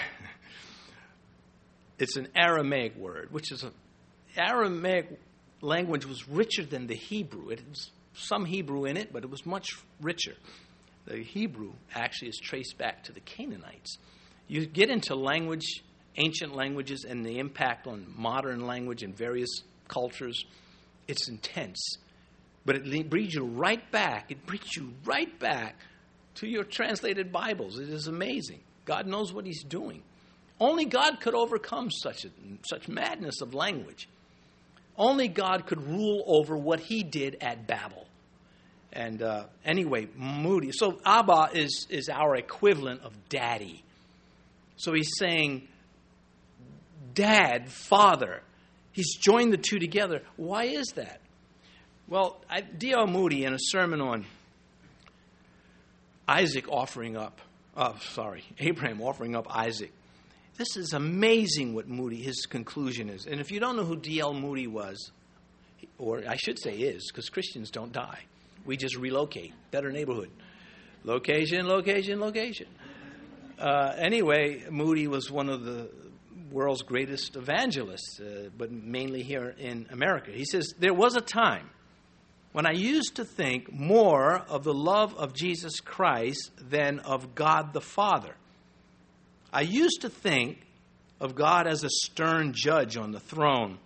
[1.99, 3.71] it's an Aramaic word, which is a
[4.38, 5.19] Aramaic
[5.61, 7.49] language was richer than the Hebrew.
[7.49, 9.67] It was some Hebrew in it, but it was much
[10.01, 10.36] richer.
[11.05, 13.97] The Hebrew actually is traced back to the Canaanites.
[14.47, 15.84] You get into language,
[16.15, 19.49] ancient languages, and the impact on modern language in various
[19.88, 20.43] cultures,
[21.07, 21.97] it's intense.
[22.65, 24.31] But it brings you right back.
[24.31, 25.75] It brings you right back
[26.36, 27.77] to your translated Bibles.
[27.77, 28.61] It is amazing.
[28.86, 30.01] God knows what He's doing.
[30.59, 32.29] Only God could overcome such, a,
[32.67, 34.07] such madness of language.
[34.97, 38.07] Only God could rule over what He did at Babel.
[38.93, 40.71] And uh, anyway, Moody.
[40.71, 43.84] So Abba is, is our equivalent of daddy.
[44.77, 45.67] So he's saying,
[47.13, 48.41] Dad, Father.
[48.93, 50.21] He's joined the two together.
[50.37, 51.19] Why is that?
[52.07, 52.39] Well,
[52.77, 53.07] D.L.
[53.07, 54.25] Moody, in a sermon on
[56.27, 57.41] Isaac offering up,
[57.75, 59.91] uh, sorry, Abraham offering up Isaac,
[60.57, 63.25] this is amazing what Moody, his conclusion is.
[63.25, 64.33] And if you don't know who D.L.
[64.35, 65.11] Moody was,
[65.97, 68.23] or I should say is, because Christians don't die,
[68.63, 69.53] we just relocate.
[69.71, 70.29] Better neighborhood.
[71.03, 72.67] Location, location, location.
[73.57, 75.89] Uh, anyway, Moody was one of the
[76.51, 80.31] world's greatest evangelists, uh, but mainly here in America.
[80.31, 81.69] He says, There was a time
[82.51, 87.73] when I used to think more of the love of Jesus Christ than of God
[87.73, 88.35] the Father.
[89.51, 90.59] I used to think
[91.19, 93.79] of God as a stern judge on the throne,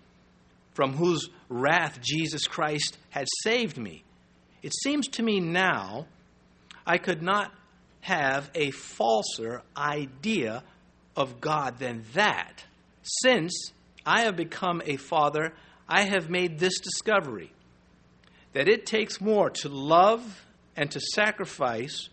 [0.74, 4.03] from whose wrath Jesus Christ had saved me.
[4.64, 6.08] It seems to me now
[6.86, 7.53] I could not
[8.01, 10.64] have a falser idea
[11.18, 12.63] of God than that.
[13.01, 13.74] Since
[14.05, 15.53] I have become a father,
[15.89, 17.51] I have made this discovery
[18.53, 20.45] that it takes more to love
[20.76, 22.09] and to sacrifice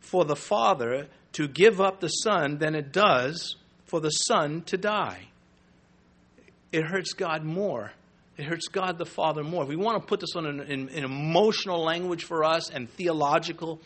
[0.00, 3.56] for the Father to give up the Son than it does
[3.86, 5.28] for the Son to die.
[6.72, 7.92] It hurts God more.
[8.36, 9.62] It hurts God the Father more.
[9.62, 12.90] If we want to put this on an, in, in emotional language for us and
[12.90, 13.80] theological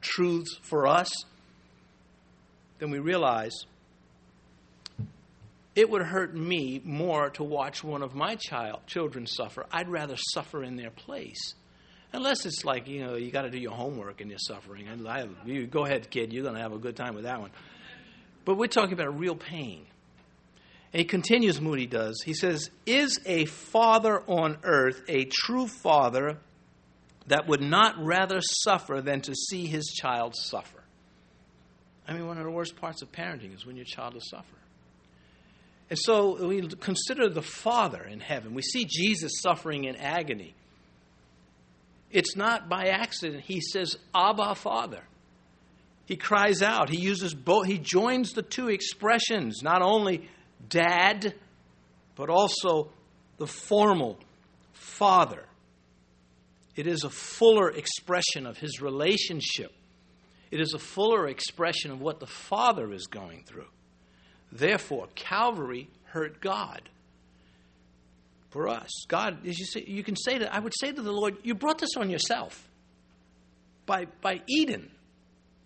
[0.00, 1.10] truths for us,
[2.78, 3.64] then we realize
[5.74, 9.66] it would hurt me more to watch one of my child children suffer.
[9.72, 11.54] I'd rather suffer in their place.
[12.12, 14.86] Unless it's like, you know, you got to do your homework and you're suffering.
[14.86, 17.40] And I, you, go ahead, kid, you're going to have a good time with that
[17.40, 17.50] one.
[18.44, 19.84] But we're talking about real pain.
[20.92, 22.22] And he continues, Moody does.
[22.24, 26.38] He says, Is a father on earth a true father
[27.26, 30.84] that would not rather suffer than to see his child suffer?
[32.06, 34.63] I mean, one of the worst parts of parenting is when your child is suffering.
[35.90, 38.54] And so we consider the Father in heaven.
[38.54, 40.54] We see Jesus suffering in agony.
[42.10, 43.44] It's not by accident.
[43.44, 45.02] He says, Abba, Father.
[46.06, 46.90] He cries out.
[46.90, 47.66] He uses both.
[47.66, 50.28] He joins the two expressions, not only
[50.68, 51.34] dad,
[52.14, 52.90] but also
[53.38, 54.18] the formal
[54.72, 55.44] father.
[56.76, 59.72] It is a fuller expression of his relationship.
[60.50, 63.66] It is a fuller expression of what the Father is going through.
[64.54, 66.88] Therefore, Calvary hurt God.
[68.50, 71.10] For us, God, as you say, you can say that I would say to the
[71.10, 72.70] Lord, "You brought this on yourself
[73.84, 74.92] by by Eden,"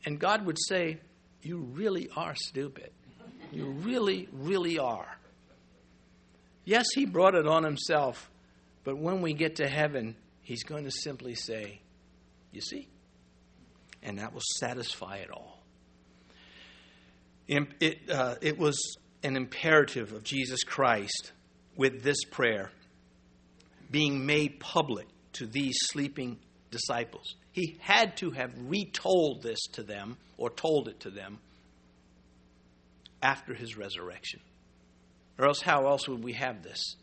[0.07, 0.99] and God would say,
[1.43, 2.91] "You really are stupid.
[3.53, 5.19] You really, really are."
[6.65, 8.31] Yes, He brought it on Himself,
[8.85, 11.83] but when we get to heaven, He's going to simply say,
[12.53, 12.89] "You see,"
[14.03, 15.58] and that will satisfy it all.
[17.49, 18.79] It, uh, it was
[19.23, 21.33] an imperative of Jesus Christ
[21.77, 22.71] with this prayer
[23.91, 26.39] being made public to these sleeping
[26.71, 27.37] disciples.
[27.53, 31.39] He had to have retold this to them or told it to them
[33.23, 34.41] after his resurrection.
[35.39, 36.97] Or else, how else would we have this?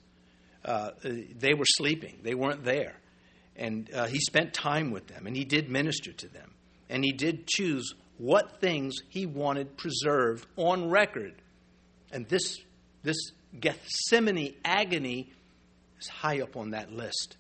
[0.64, 2.96] Uh, they were sleeping, they weren't there.
[3.56, 6.52] And uh, he spent time with them, and he did minister to them.
[6.90, 11.34] And he did choose what things he wanted preserved on record.
[12.12, 12.60] And this,
[13.04, 13.18] this
[13.60, 15.32] Gethsemane agony
[16.00, 17.38] is high up on that list.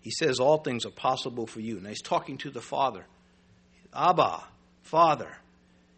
[0.00, 1.80] He says, All things are possible for you.
[1.80, 3.04] Now he's talking to the Father.
[3.92, 4.44] Abba,
[4.82, 5.36] Father,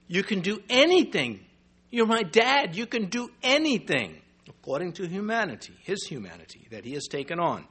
[0.07, 1.45] you can do anything.
[1.91, 2.77] You're my dad.
[2.77, 7.67] You can do anything according to humanity, his humanity that he has taken on.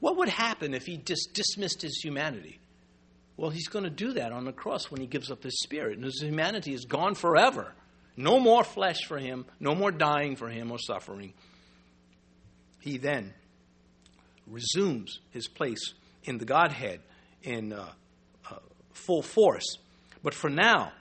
[0.00, 2.58] What would happen if he just dismissed his humanity?
[3.36, 5.96] Well, he's going to do that on the cross when he gives up his spirit.
[5.96, 7.72] And his humanity is gone forever.
[8.16, 11.32] No more flesh for him, no more dying for him or suffering.
[12.80, 13.32] He then
[14.46, 17.00] resumes his place in the Godhead
[17.42, 17.86] in uh,
[18.50, 18.56] uh,
[18.92, 19.78] full force.
[20.22, 20.92] But for now,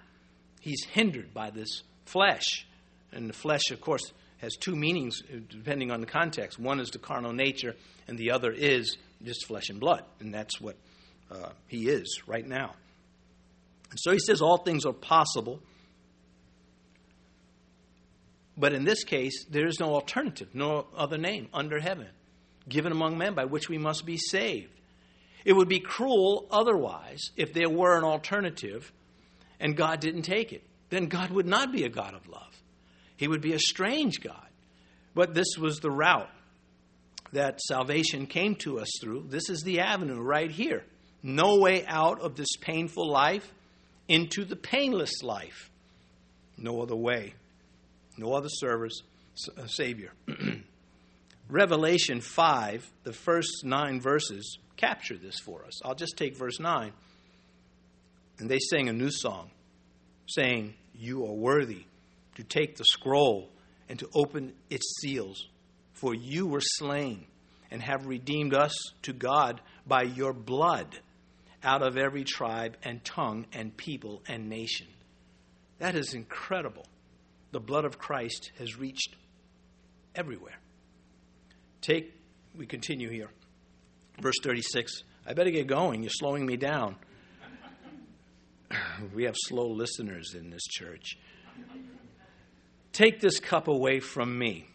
[0.62, 2.66] he's hindered by this flesh.
[3.12, 6.60] And the flesh, of course, has two meanings uh, depending on the context.
[6.60, 7.76] One is the carnal nature,
[8.08, 10.04] and the other is just flesh and blood.
[10.20, 10.78] And that's what
[11.32, 12.74] uh, he is right now.
[13.90, 15.62] And so he says all things are possible.
[18.58, 22.08] But in this case, there is no alternative, no other name under heaven
[22.68, 24.72] given among men by which we must be saved.
[25.44, 28.92] It would be cruel otherwise if there were an alternative
[29.60, 30.64] and God didn't take it.
[30.90, 32.56] Then God would not be a God of love.
[33.18, 34.48] He would be a strange God.
[35.14, 36.30] But this was the route
[37.34, 39.26] that salvation came to us through.
[39.30, 40.86] This is the avenue right here.
[41.22, 43.52] No way out of this painful life
[44.08, 45.70] into the painless life.
[46.58, 47.34] No other way.
[48.18, 49.02] No other service,
[49.58, 50.12] uh, Savior.
[51.50, 55.84] Revelation 5, the first nine verses, capture this for us.
[55.84, 56.92] I'll just take verse 9.
[58.40, 59.50] And they sang a new song,
[60.28, 61.86] saying, You are worthy
[62.36, 63.50] to take the scroll
[63.90, 65.48] and to open its seals,
[65.94, 67.26] for you were slain
[67.72, 71.00] and have redeemed us to God by your blood
[71.64, 74.88] out of every tribe and tongue and people and nation.
[75.80, 76.86] That is incredible.
[77.52, 79.16] The blood of Christ has reached
[80.16, 80.60] everywhere.
[81.82, 82.14] Take,
[82.56, 83.30] we continue here.
[84.20, 85.04] Verse 36.
[85.26, 86.04] I better get going.
[86.04, 86.96] You're slowing me down.
[89.16, 91.18] we have slow listeners in this church.
[92.92, 94.68] Take this cup away from me.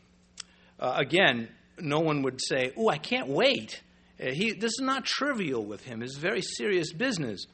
[0.78, 3.82] Uh, again, no one would say, Oh, I can't wait.
[4.20, 7.46] Uh, he, this is not trivial with him, it's very serious business.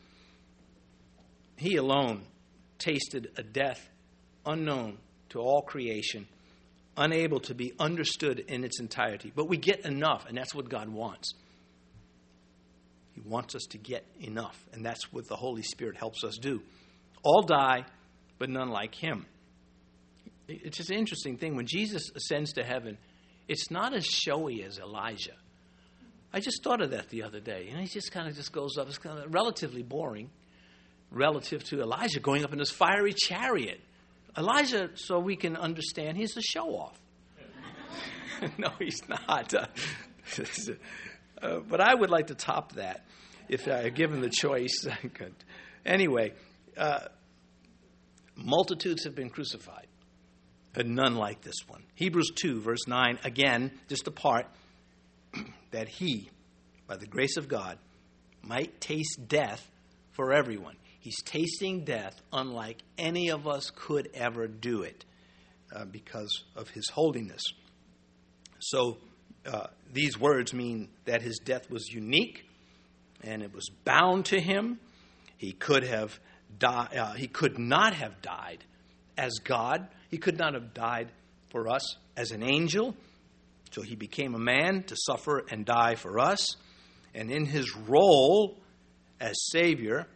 [1.57, 2.23] He alone
[2.79, 3.89] tasted a death
[4.47, 4.99] unknown
[5.31, 6.27] to all creation,
[6.97, 9.33] unable to be understood in its entirety.
[9.35, 11.33] But we get enough, and that's what God wants.
[13.15, 16.63] He wants us to get enough, and that's what the Holy Spirit helps us do.
[17.23, 17.85] All die,
[18.39, 19.27] but none like him.
[20.49, 21.55] It's just an interesting thing.
[21.55, 22.99] When Jesus ascends to heaven,
[23.49, 25.37] it's not as showy as Elijah.
[26.33, 27.67] I just thought of that the other day.
[27.69, 28.89] You know, he just kind of just goes up.
[28.89, 30.31] It's kind of relatively boring
[31.11, 33.81] relative to Elijah going up in this fiery chariot.
[34.37, 36.99] Elijah, so we can understand, he's a show off.
[38.59, 39.53] no, he's not.
[39.53, 39.67] Uh,
[41.43, 43.05] uh, but I would like to top that
[43.49, 44.87] if I given the choice.
[45.85, 46.33] anyway,
[46.77, 47.01] uh,
[48.37, 49.89] multitudes have been crucified,
[50.73, 51.83] but none like this one.
[51.97, 54.47] Hebrews 2, verse 9, again, just a part
[55.71, 56.31] that he,
[56.87, 57.79] by the grace of God,
[58.43, 59.67] might taste death
[60.13, 60.77] for everyone.
[60.99, 65.05] He's tasting death unlike any of us could ever do it
[65.75, 67.43] uh, because of his holiness.
[68.59, 68.99] So
[69.47, 72.45] uh, these words mean that his death was unique
[73.23, 74.79] and it was bound to him.
[75.39, 76.19] He could have
[76.59, 78.65] di- uh, he could not have died
[79.17, 79.89] as God.
[80.11, 81.13] He could not have died
[81.51, 82.95] for us as an angel.
[83.71, 86.57] So he became a man to suffer and die for us.
[87.15, 88.59] And in his role
[89.21, 90.07] as Savior,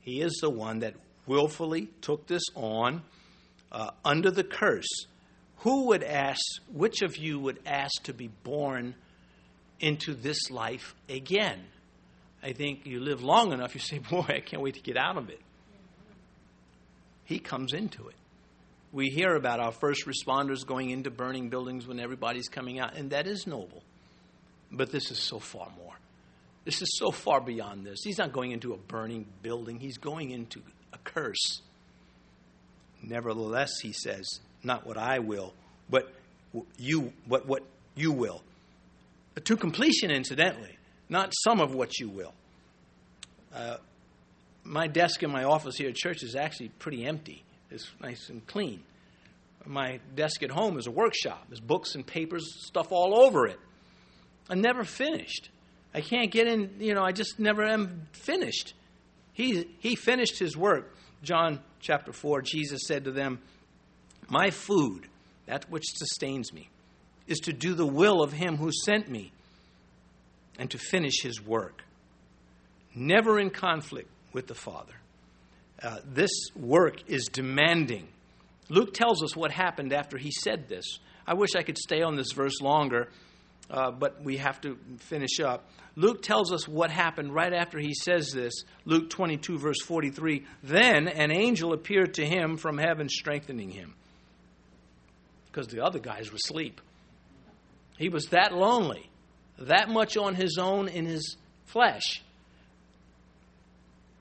[0.00, 0.94] he is the one that
[1.26, 3.02] willfully took this on
[3.70, 4.88] uh, under the curse.
[5.58, 6.40] Who would ask,
[6.72, 8.94] which of you would ask to be born
[9.78, 11.60] into this life again?
[12.42, 15.18] I think you live long enough, you say, Boy, I can't wait to get out
[15.18, 15.40] of it.
[17.24, 18.14] He comes into it.
[18.92, 23.10] We hear about our first responders going into burning buildings when everybody's coming out, and
[23.10, 23.82] that is noble.
[24.72, 25.94] But this is so far more.
[26.64, 28.02] This is so far beyond this.
[28.02, 30.60] He's not going into a burning building, he's going into
[30.92, 31.62] a curse.
[33.02, 35.54] Nevertheless, he says, not what I will,
[35.88, 36.12] but
[36.76, 37.62] you what what
[37.94, 38.42] you will.
[39.42, 40.76] To completion, incidentally,
[41.08, 42.34] not some of what you will.
[43.54, 43.76] Uh,
[44.64, 48.46] my desk in my office here at church is actually pretty empty is nice and
[48.46, 48.82] clean.
[49.66, 51.44] My desk at home is a workshop.
[51.48, 53.58] There's books and papers, stuff all over it.
[54.48, 55.50] I'm never finished.
[55.94, 58.74] I can't get in, you know, I just never am finished.
[59.32, 60.94] He, he finished his work.
[61.22, 63.40] John chapter 4, Jesus said to them,
[64.28, 65.08] My food,
[65.46, 66.70] that which sustains me,
[67.26, 69.32] is to do the will of him who sent me
[70.58, 71.82] and to finish his work.
[72.94, 74.94] Never in conflict with the Father.
[75.82, 78.08] Uh, this work is demanding.
[78.68, 80.98] Luke tells us what happened after he said this.
[81.26, 83.08] I wish I could stay on this verse longer,
[83.70, 85.64] uh, but we have to finish up.
[85.96, 88.52] Luke tells us what happened right after he says this.
[88.84, 90.44] Luke 22, verse 43.
[90.62, 93.94] Then an angel appeared to him from heaven, strengthening him.
[95.46, 96.80] Because the other guys were asleep.
[97.98, 99.10] He was that lonely,
[99.58, 102.22] that much on his own in his flesh,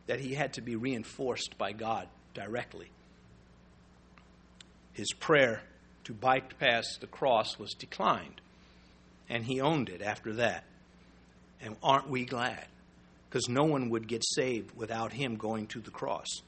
[0.10, 2.89] that he had to be reinforced by God directly.
[4.91, 5.62] His prayer
[6.05, 8.41] to bypass the cross was declined,
[9.30, 10.64] and he owned it after that.
[11.62, 12.66] And aren't we glad?
[13.30, 16.41] Because no one would get saved without him going to the cross.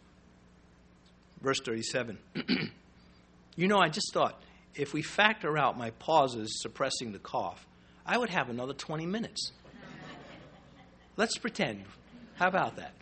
[1.40, 2.18] Verse 37.
[3.56, 4.42] you know, I just thought
[4.74, 7.68] if we factor out my pauses suppressing the cough,
[8.08, 9.52] I would have another 20 minutes.
[11.16, 11.84] Let's pretend.
[12.38, 12.94] How about that?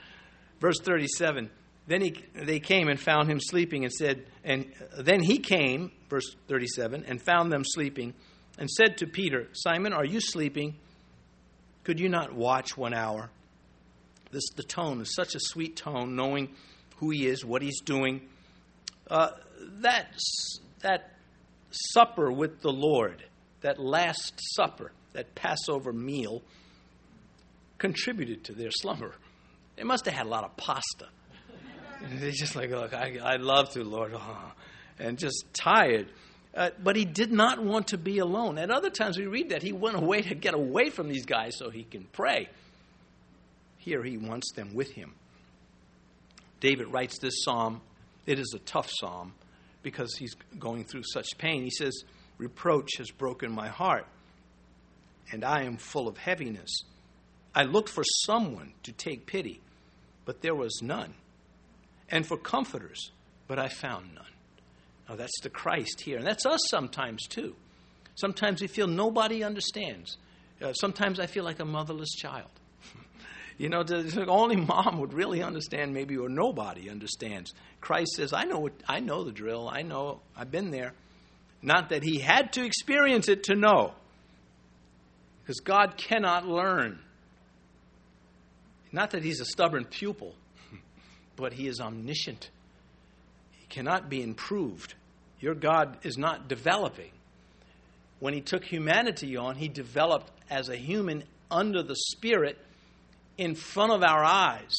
[0.59, 1.49] Verse 37.
[1.87, 6.35] Then he, they came and found him sleeping and said, and then he came, verse
[6.47, 8.13] 37, and found them sleeping
[8.59, 10.75] and said to Peter, Simon, are you sleeping?
[11.83, 13.31] Could you not watch one hour?
[14.31, 16.49] This the tone is such a sweet tone, knowing
[16.97, 18.21] who he is, what he's doing.
[19.09, 19.29] Uh,
[19.81, 20.13] that
[20.81, 21.13] that
[21.71, 23.23] supper with the Lord,
[23.61, 26.43] that last supper, that Passover meal,
[27.77, 29.15] contributed to their slumber.
[29.79, 31.07] They must have had a lot of pasta.
[32.19, 34.51] They're just like, look, I, I love to, Lord, oh,
[34.99, 36.09] and just tired.
[36.53, 38.57] Uh, but he did not want to be alone.
[38.57, 41.55] At other times we read that he went away to get away from these guys
[41.55, 42.49] so he can pray.
[43.77, 45.13] Here he wants them with him.
[46.59, 47.79] David writes this psalm.
[48.25, 49.33] It is a tough psalm
[49.81, 51.63] because he's going through such pain.
[51.63, 52.03] He says,
[52.37, 54.05] Reproach has broken my heart,
[55.31, 56.69] and I am full of heaviness.
[57.55, 59.61] I looked for someone to take pity,
[60.25, 61.13] but there was none,
[62.09, 63.11] and for comforters,
[63.47, 64.25] but I found none.
[65.09, 66.17] Oh, that's the Christ here.
[66.17, 67.55] And that's us sometimes, too.
[68.15, 70.17] Sometimes we feel nobody understands.
[70.61, 72.51] Uh, sometimes I feel like a motherless child.
[73.57, 77.53] you know, the, only mom would really understand, maybe, or nobody understands.
[77.81, 79.67] Christ says, I know, what, I know the drill.
[79.67, 80.93] I know, I've been there.
[81.61, 83.93] Not that he had to experience it to know.
[85.41, 86.99] Because God cannot learn.
[88.91, 90.35] Not that he's a stubborn pupil,
[91.35, 92.49] but he is omniscient.
[93.51, 94.95] He cannot be improved.
[95.39, 97.11] Your God is not developing.
[98.19, 102.57] When He took humanity on, He developed as a human under the Spirit
[103.37, 104.75] in front of our eyes.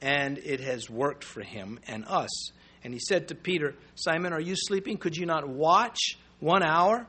[0.00, 2.50] And it has worked for Him and us.
[2.84, 4.98] And He said to Peter, Simon, are you sleeping?
[4.98, 5.98] Could you not watch
[6.40, 7.06] one hour?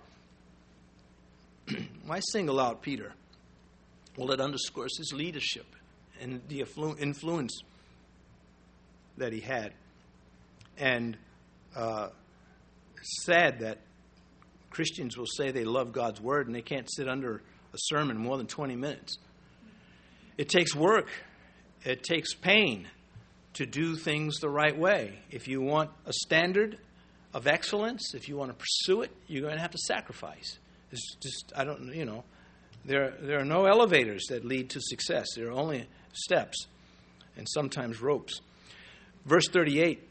[2.05, 3.13] Why single out Peter?
[4.17, 5.65] Well, it underscores his leadership
[6.21, 6.65] and the
[6.99, 7.61] influence
[9.17, 9.73] that he had.
[10.77, 11.17] And
[11.75, 12.09] uh,
[13.23, 13.79] sad that
[14.69, 17.41] Christians will say they love God's word and they can't sit under
[17.73, 19.17] a sermon more than 20 minutes.
[20.37, 21.09] It takes work,
[21.83, 22.87] it takes pain
[23.53, 25.19] to do things the right way.
[25.29, 26.77] If you want a standard
[27.33, 30.57] of excellence, if you want to pursue it, you're going to have to sacrifice.
[30.91, 32.23] It's just, I don't, you know,
[32.85, 35.27] there, there are no elevators that lead to success.
[35.35, 36.67] There are only steps
[37.37, 38.41] and sometimes ropes.
[39.25, 40.09] Verse 38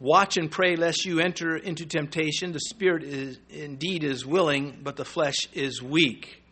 [0.00, 2.52] Watch and pray lest you enter into temptation.
[2.52, 6.42] The spirit is indeed is willing, but the flesh is weak.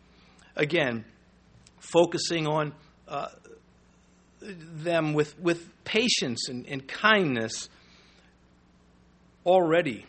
[0.55, 1.03] Again,
[1.79, 2.73] focusing on
[3.07, 3.27] uh,
[4.41, 7.69] them with, with patience and, and kindness
[9.45, 10.05] already.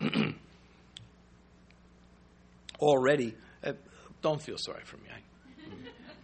[2.82, 3.72] already, uh,
[4.20, 5.04] don't feel sorry for me.
[5.14, 5.20] I,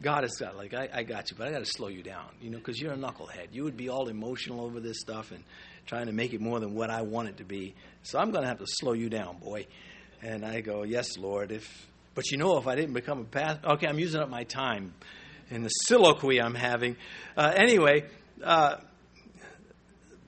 [0.00, 2.26] God has got like I, I got you, but I got to slow you down,
[2.40, 3.48] you know, because you're a knucklehead.
[3.52, 5.42] You would be all emotional over this stuff and
[5.86, 7.74] trying to make it more than what I want it to be.
[8.02, 9.66] So I'm going to have to slow you down, boy.
[10.22, 11.50] And I go, yes, Lord.
[11.50, 14.44] If but you know, if I didn't become a pastor, okay, I'm using up my
[14.44, 14.92] time
[15.50, 16.96] in the soliloquy I'm having.
[17.36, 18.04] Uh, anyway,
[18.42, 18.76] uh,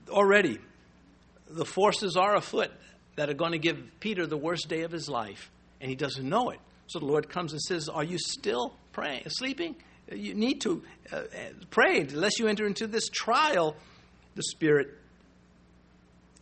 [0.08, 0.58] already
[1.48, 2.70] the forces are afoot
[3.16, 5.50] that are going to give Peter the worst day of his life,
[5.80, 6.60] and he doesn't know it.
[6.86, 9.76] So the Lord comes and says, Are you still praying, sleeping?
[10.12, 11.22] You need to uh,
[11.70, 13.76] pray unless you enter into this trial.
[14.34, 14.88] the Spirit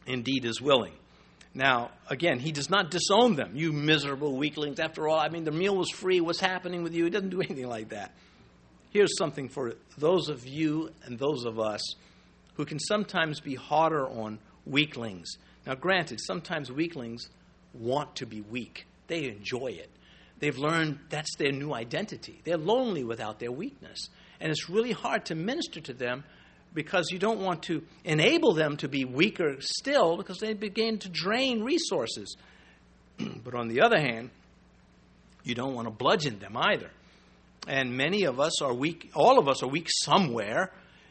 [0.07, 0.95] indeed is willing.
[1.55, 3.53] Now, again, he does not disown them.
[3.55, 4.81] You miserable weaklings.
[4.81, 6.21] After all, I mean, the meal was free.
[6.21, 7.05] What's happening with you?
[7.05, 8.13] He doesn't do anything like that.
[8.91, 11.83] Here's something for those of you and those of us
[12.55, 15.37] who can sometimes be harder on weaklings.
[15.67, 17.29] Now, granted, sometimes weaklings
[17.75, 19.91] want to be weak, they enjoy it.
[20.39, 22.41] They've learned that's their new identity.
[22.45, 24.09] They're lonely without their weakness.
[24.41, 26.25] And it's really hard to minister to them
[26.75, 31.09] because you don't want to enable them to be weaker still because they begin to
[31.09, 32.37] drain resources.
[33.45, 34.31] but on the other hand,
[35.43, 36.91] you don't want to bludgeon them either.
[37.67, 40.71] And many of us are weak, all of us are weak somewhere.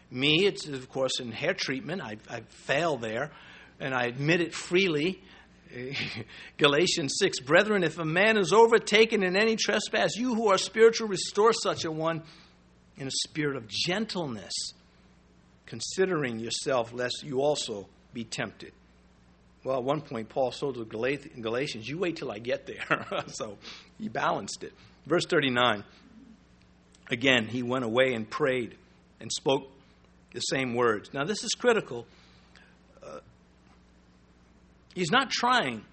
[0.10, 2.02] Me, it's of course in hair treatment.
[2.02, 3.32] I, I fail there,
[3.80, 5.22] and I admit it freely.
[6.58, 11.08] Galatians 6 Brethren, if a man is overtaken in any trespass, you who are spiritual,
[11.08, 12.24] restore such a one
[12.98, 14.54] in a spirit of gentleness
[15.66, 18.72] considering yourself, lest you also be tempted.
[19.64, 23.06] Well, at one point, Paul told the Galatians, You wait till I get there.
[23.28, 23.58] so
[23.98, 24.74] he balanced it.
[25.06, 25.84] Verse 39
[27.10, 28.76] Again, he went away and prayed
[29.20, 29.70] and spoke
[30.34, 31.14] the same words.
[31.14, 32.06] Now, this is critical.
[34.98, 35.86] He's not trying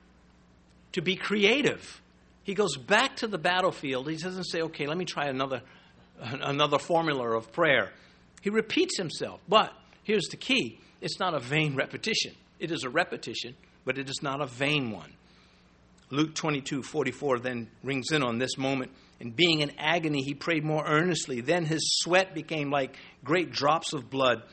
[0.93, 2.01] to be creative.
[2.43, 4.09] He goes back to the battlefield.
[4.09, 5.61] He doesn't say, okay, let me try another,
[6.19, 7.93] another formula of prayer.
[8.41, 9.43] He repeats himself.
[9.47, 9.75] But
[10.05, 12.33] here's the key it's not a vain repetition.
[12.59, 15.13] It is a repetition, but it is not a vain one.
[16.09, 18.91] Luke 22 44 then rings in on this moment.
[19.21, 21.43] And being in agony, he prayed more earnestly.
[21.43, 24.45] Then his sweat became like great drops of blood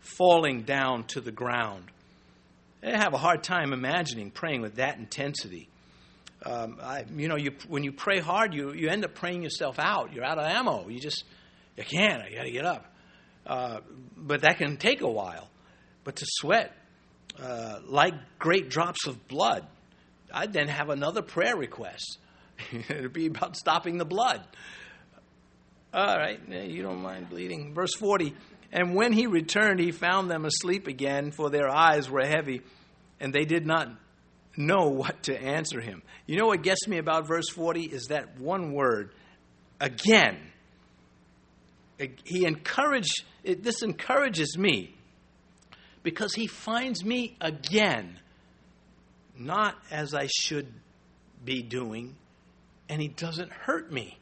[0.00, 1.84] falling down to the ground.
[2.82, 5.68] I have a hard time imagining praying with that intensity.
[6.44, 9.78] Um, I, you know, you, when you pray hard, you, you end up praying yourself
[9.78, 10.14] out.
[10.14, 10.88] You're out of ammo.
[10.88, 11.24] You just,
[11.76, 12.22] you can't.
[12.22, 12.86] I got to get up.
[13.46, 13.80] Uh,
[14.16, 15.50] but that can take a while.
[16.04, 16.74] But to sweat
[17.38, 19.66] uh, like great drops of blood,
[20.32, 22.18] I'd then have another prayer request.
[22.88, 24.42] It'd be about stopping the blood.
[25.92, 27.74] All right, you don't mind bleeding.
[27.74, 28.34] Verse 40
[28.72, 32.62] And when he returned, he found them asleep again, for their eyes were heavy,
[33.18, 33.88] and they did not
[34.56, 36.02] know what to answer him.
[36.26, 39.12] You know what gets me about verse 40 is that one word,
[39.80, 40.38] again.
[42.24, 44.94] He encouraged this encourages me
[46.02, 48.18] because he finds me again
[49.36, 50.72] not as I should
[51.44, 52.16] be doing,
[52.88, 54.18] and he doesn't hurt me.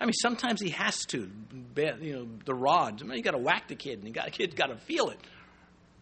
[0.00, 1.30] I mean, sometimes he has to.
[1.76, 3.02] You know, the rods.
[3.02, 4.76] I mean, you got to whack the kid, and you got a kid's got to
[4.76, 5.18] feel it.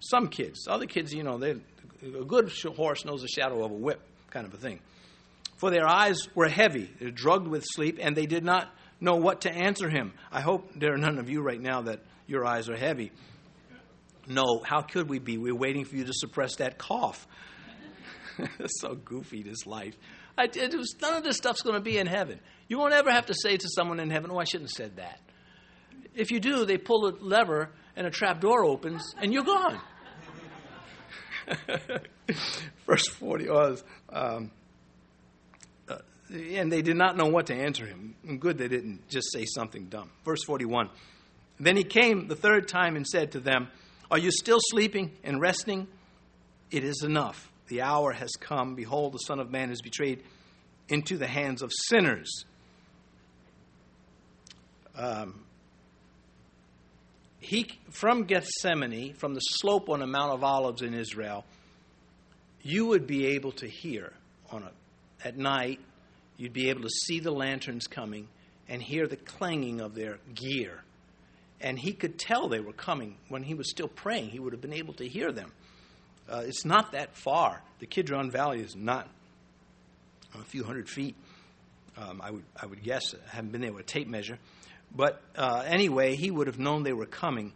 [0.00, 1.56] Some kids, other kids, you know, they
[2.02, 4.78] a good horse knows the shadow of a whip, kind of a thing.
[5.56, 9.42] For their eyes were heavy, they're drugged with sleep, and they did not know what
[9.42, 10.12] to answer him.
[10.30, 13.10] I hope there are none of you right now that your eyes are heavy.
[14.28, 15.38] No, how could we be?
[15.38, 17.26] We're waiting for you to suppress that cough.
[18.66, 19.96] so goofy, this life.
[20.36, 22.38] I, it was, none of this stuff's going to be in heaven.
[22.68, 24.96] You won't ever have to say to someone in heaven, Oh, I shouldn't have said
[24.96, 25.20] that.
[26.14, 29.80] If you do, they pull a lever and a trap door opens and you're gone.
[32.86, 34.50] Verse 40 was, um,
[35.88, 35.96] uh,
[36.30, 38.14] and they did not know what to answer him.
[38.38, 40.10] Good they didn't just say something dumb.
[40.24, 40.90] Verse 41
[41.60, 43.68] then he came the third time and said to them,
[44.10, 45.88] Are you still sleeping and resting?
[46.70, 47.50] It is enough.
[47.68, 48.74] The hour has come.
[48.74, 50.22] Behold, the Son of Man is betrayed
[50.88, 52.44] into the hands of sinners.
[54.98, 55.40] Um,
[57.40, 61.44] he, from Gethsemane, from the slope on the Mount of Olives in Israel,
[62.62, 64.12] you would be able to hear
[64.50, 65.80] on a, at night,
[66.36, 68.28] you'd be able to see the lanterns coming
[68.68, 70.82] and hear the clanging of their gear
[71.60, 74.30] and he could tell they were coming when he was still praying.
[74.30, 75.52] He would have been able to hear them.
[76.28, 77.62] Uh, it's not that far.
[77.80, 79.08] The Kidron Valley is not
[80.34, 81.16] a few hundred feet.
[81.96, 83.14] Um, I would I would guess.
[83.14, 84.38] I haven't been there with a tape measure,
[84.94, 87.52] but uh, anyway, he would have known they were coming.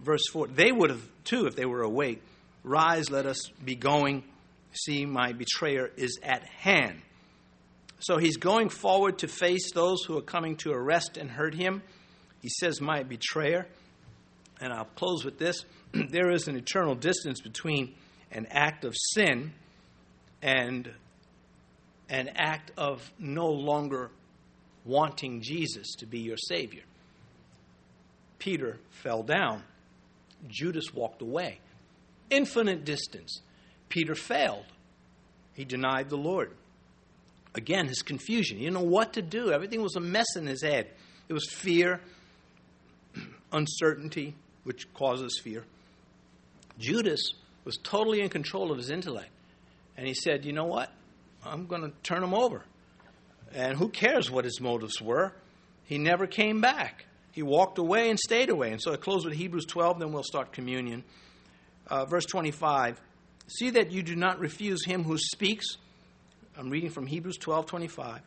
[0.00, 0.46] Verse four.
[0.46, 2.22] They would have too if they were awake.
[2.64, 4.24] Rise, let us be going.
[4.72, 7.00] See, my betrayer is at hand.
[8.00, 11.82] So he's going forward to face those who are coming to arrest and hurt him.
[12.40, 13.66] He says, My betrayer.
[14.60, 17.94] And I'll close with this there is an eternal distance between
[18.30, 19.52] an act of sin
[20.42, 20.90] and
[22.08, 24.10] an act of no longer
[24.84, 26.82] wanting Jesus to be your Savior.
[28.38, 29.62] Peter fell down,
[30.48, 31.60] Judas walked away.
[32.30, 33.40] Infinite distance.
[33.88, 34.64] Peter failed.
[35.54, 36.52] He denied the Lord.
[37.54, 38.58] Again, his confusion.
[38.58, 39.52] He didn't know what to do.
[39.52, 40.88] Everything was a mess in his head.
[41.28, 42.00] It was fear,
[43.52, 45.64] uncertainty, which causes fear,
[46.78, 49.30] Judas was totally in control of his intellect.
[49.96, 50.90] And he said, You know what?
[51.44, 52.62] I'm going to turn him over.
[53.54, 55.32] And who cares what his motives were?
[55.84, 57.06] He never came back.
[57.32, 58.72] He walked away and stayed away.
[58.72, 61.04] And so I close with Hebrews 12, then we'll start communion.
[61.86, 63.00] Uh, verse 25
[63.48, 65.66] See that you do not refuse him who speaks.
[66.56, 68.20] I'm reading from Hebrews 12, 25.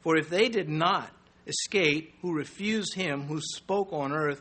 [0.00, 1.10] For if they did not
[1.48, 4.40] escape who refused him who spoke on earth,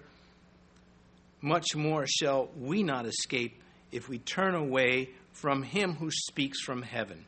[1.41, 3.59] much more shall we not escape
[3.91, 7.25] if we turn away from him who speaks from heaven.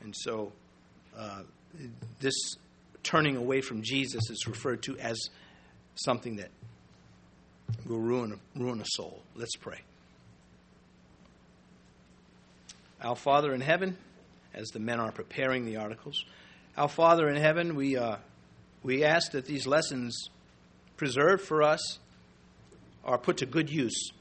[0.00, 0.52] And so
[1.16, 1.42] uh,
[2.20, 2.34] this
[3.02, 5.18] turning away from Jesus is referred to as
[5.94, 6.50] something that
[7.86, 9.22] will ruin, ruin a soul.
[9.34, 9.80] Let's pray.
[13.00, 13.96] Our Father in heaven,
[14.54, 16.24] as the men are preparing the articles,
[16.76, 18.16] our Father in heaven, we, uh,
[18.82, 20.28] we ask that these lessons
[20.96, 21.98] preserved for us
[23.04, 24.12] are put to good use.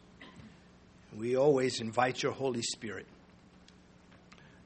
[1.16, 3.06] We always invite your Holy Spirit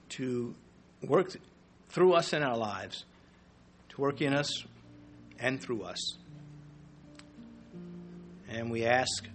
[0.09, 0.55] to
[1.01, 1.35] work
[1.89, 3.05] through us in our lives,
[3.89, 4.63] to work in us
[5.39, 6.17] and through us.
[8.49, 9.27] And we ask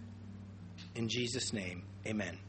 [0.94, 2.40] in Jesus' name, amen.